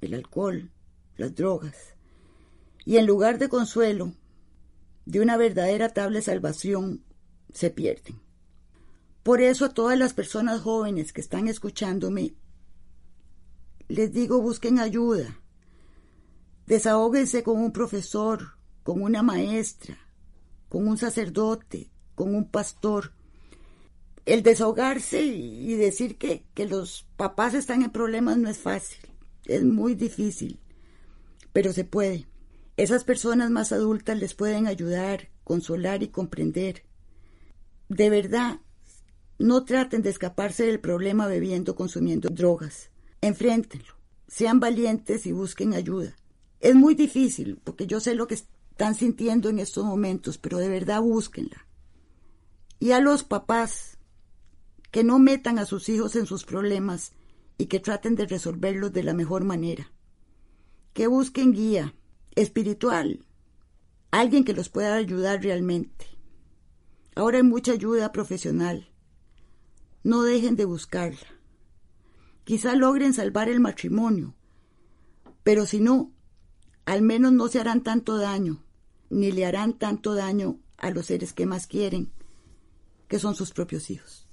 el 0.02 0.16
alcohol, 0.16 0.72
las 1.16 1.36
drogas, 1.36 1.96
y 2.86 2.98
en 2.98 3.06
lugar 3.06 3.38
de 3.38 3.50
consuelo, 3.50 4.14
de 5.06 5.20
una 5.20 5.38
verdadera 5.38 5.90
tabla 5.90 6.18
de 6.18 6.24
salvación, 6.24 7.04
se 7.54 7.70
pierden. 7.70 8.20
Por 9.28 9.42
eso 9.42 9.66
a 9.66 9.74
todas 9.74 10.00
las 10.00 10.14
personas 10.14 10.62
jóvenes 10.62 11.12
que 11.12 11.20
están 11.20 11.50
escuchándome, 11.50 12.36
les 13.90 14.14
digo 14.14 14.42
busquen 14.42 14.80
ayuda. 14.80 15.42
Desahóguense 16.66 17.44
con 17.44 17.60
un 17.60 17.74
profesor, 17.74 18.58
con 18.84 19.02
una 19.02 19.24
maestra, 19.24 19.98
con 20.70 20.88
un 20.88 20.98
sacerdote, 20.98 21.92
con 22.16 22.34
un 22.34 22.50
pastor. 22.50 23.12
El 24.26 24.44
desahogarse 24.44 25.22
y 25.26 25.74
decir 25.74 26.18
que, 26.18 26.46
que 26.54 26.66
los 26.66 27.06
papás 27.18 27.54
están 27.54 27.84
en 27.84 27.92
problemas 27.92 28.38
no 28.38 28.48
es 28.48 28.60
fácil, 28.60 29.10
es 29.44 29.62
muy 29.62 29.96
difícil, 29.96 30.62
pero 31.52 31.74
se 31.74 31.84
puede. 31.84 32.30
Esas 32.78 33.04
personas 33.04 33.52
más 33.52 33.74
adultas 33.74 34.18
les 34.18 34.34
pueden 34.34 34.68
ayudar, 34.68 35.28
consolar 35.44 36.02
y 36.02 36.08
comprender. 36.08 36.84
De 37.90 38.10
verdad, 38.10 38.62
no 39.40 39.64
traten 39.66 40.02
de 40.02 40.10
escaparse 40.10 40.66
del 40.66 40.80
problema 40.80 41.28
bebiendo, 41.28 41.76
consumiendo 41.76 42.30
drogas. 42.30 42.90
Enfréntenlo. 43.22 43.94
Sean 44.28 44.60
valientes 44.60 45.26
y 45.26 45.32
busquen 45.32 45.74
ayuda. 45.74 46.16
Es 46.60 46.76
muy 46.76 46.96
difícil, 46.96 47.60
porque 47.64 47.88
yo 47.88 48.00
sé 48.00 48.16
lo 48.16 48.28
que 48.28 48.36
están 48.36 48.96
sintiendo 48.96 49.50
en 49.50 49.60
estos 49.60 49.86
momentos, 49.86 50.38
pero 50.38 50.58
de 50.58 50.70
verdad 50.70 51.02
búsquenla. 51.02 51.68
Y 52.80 52.92
a 52.92 53.00
los 53.00 53.24
papás, 53.24 53.98
que 54.92 55.04
no 55.04 55.20
metan 55.20 55.60
a 55.60 55.66
sus 55.66 55.90
hijos 55.90 56.16
en 56.16 56.26
sus 56.26 56.46
problemas 56.46 57.12
y 57.58 57.68
que 57.68 57.80
traten 57.80 58.16
de 58.16 58.26
resolverlos 58.26 58.94
de 58.94 59.04
la 59.04 59.14
mejor 59.14 59.44
manera. 59.44 59.92
Que 60.94 61.08
busquen 61.08 61.54
guía 61.54 61.96
espiritual, 62.36 63.26
alguien 64.12 64.44
que 64.44 64.54
los 64.54 64.70
pueda 64.70 64.96
ayudar 64.96 65.44
realmente. 65.44 66.06
Ahora 67.16 67.38
hay 67.38 67.44
mucha 67.44 67.74
ayuda 67.74 68.12
profesional. 68.12 68.90
No 70.08 70.24
dejen 70.24 70.56
de 70.56 70.64
buscarla. 70.64 71.28
quizá 72.46 72.76
logren 72.76 73.14
salvar 73.14 73.50
el 73.50 73.60
matrimonio, 73.60 74.36
pero 75.44 75.66
si 75.66 75.82
no, 75.82 76.14
al 76.86 77.02
menos 77.02 77.34
no 77.34 77.50
se 77.50 77.60
harán 77.60 77.84
tanto 77.84 78.18
daño, 78.18 78.64
ni 79.10 79.34
le 79.34 79.46
harán 79.46 79.74
tanto 79.74 80.16
daño 80.16 80.62
a 80.78 80.92
los 80.92 81.08
seres 81.08 81.34
que 81.34 81.46
más 81.46 81.68
quieren, 81.68 82.10
que 83.10 83.20
son 83.20 83.36
sus 83.36 83.52
propios 83.52 83.90
hijos. 83.90 84.30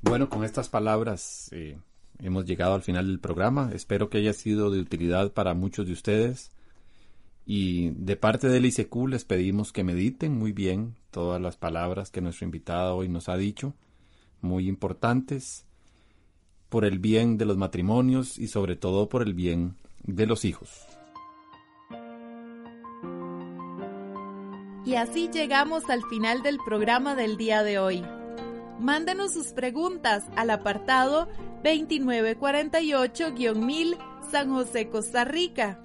Bueno, 0.00 0.28
con 0.28 0.44
estas 0.44 0.68
palabras 0.68 1.48
eh, 1.50 1.76
hemos 2.20 2.44
llegado 2.44 2.74
al 2.74 2.82
final 2.82 3.08
del 3.08 3.18
programa. 3.18 3.72
Espero 3.74 4.08
que 4.08 4.18
haya 4.18 4.32
sido 4.32 4.70
de 4.70 4.78
utilidad 4.78 5.32
para 5.32 5.54
muchos 5.54 5.86
de 5.88 5.92
ustedes. 5.92 6.52
Y 7.46 7.90
de 7.96 8.14
parte 8.14 8.46
del 8.46 8.66
ICQ 8.66 9.08
les 9.08 9.24
pedimos 9.24 9.72
que 9.72 9.82
mediten 9.82 10.38
muy 10.38 10.52
bien 10.52 10.94
todas 11.10 11.42
las 11.42 11.56
palabras 11.56 12.12
que 12.12 12.20
nuestro 12.20 12.44
invitado 12.44 12.94
hoy 12.94 13.08
nos 13.08 13.28
ha 13.28 13.36
dicho, 13.36 13.74
muy 14.44 14.68
importantes, 14.68 15.64
por 16.68 16.84
el 16.84 16.98
bien 16.98 17.38
de 17.38 17.46
los 17.46 17.56
matrimonios 17.56 18.38
y 18.38 18.48
sobre 18.48 18.76
todo 18.76 19.08
por 19.08 19.22
el 19.22 19.32
bien 19.34 19.76
de 20.04 20.26
los 20.26 20.44
hijos. 20.44 20.86
Y 24.84 24.96
así 24.96 25.30
llegamos 25.32 25.88
al 25.88 26.02
final 26.04 26.42
del 26.42 26.58
programa 26.58 27.14
del 27.14 27.38
día 27.38 27.62
de 27.62 27.78
hoy. 27.78 28.04
Mándenos 28.78 29.32
sus 29.32 29.52
preguntas 29.52 30.24
al 30.36 30.50
apartado 30.50 31.30
2948-1000 31.62 33.96
San 34.30 34.52
José, 34.52 34.88
Costa 34.88 35.24
Rica. 35.24 35.80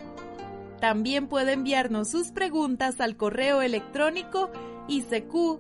También 0.82 1.28
puede 1.28 1.54
enviarnos 1.54 2.10
sus 2.10 2.32
preguntas 2.32 3.00
al 3.00 3.16
correo 3.16 3.62
electrónico 3.62 4.50
icq.org 4.88 5.60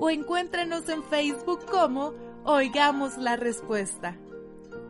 o 0.00 0.10
encuéntrenos 0.10 0.88
en 0.88 1.04
Facebook 1.04 1.64
como 1.66 2.14
Oigamos 2.44 3.18
la 3.18 3.36
Respuesta. 3.36 4.16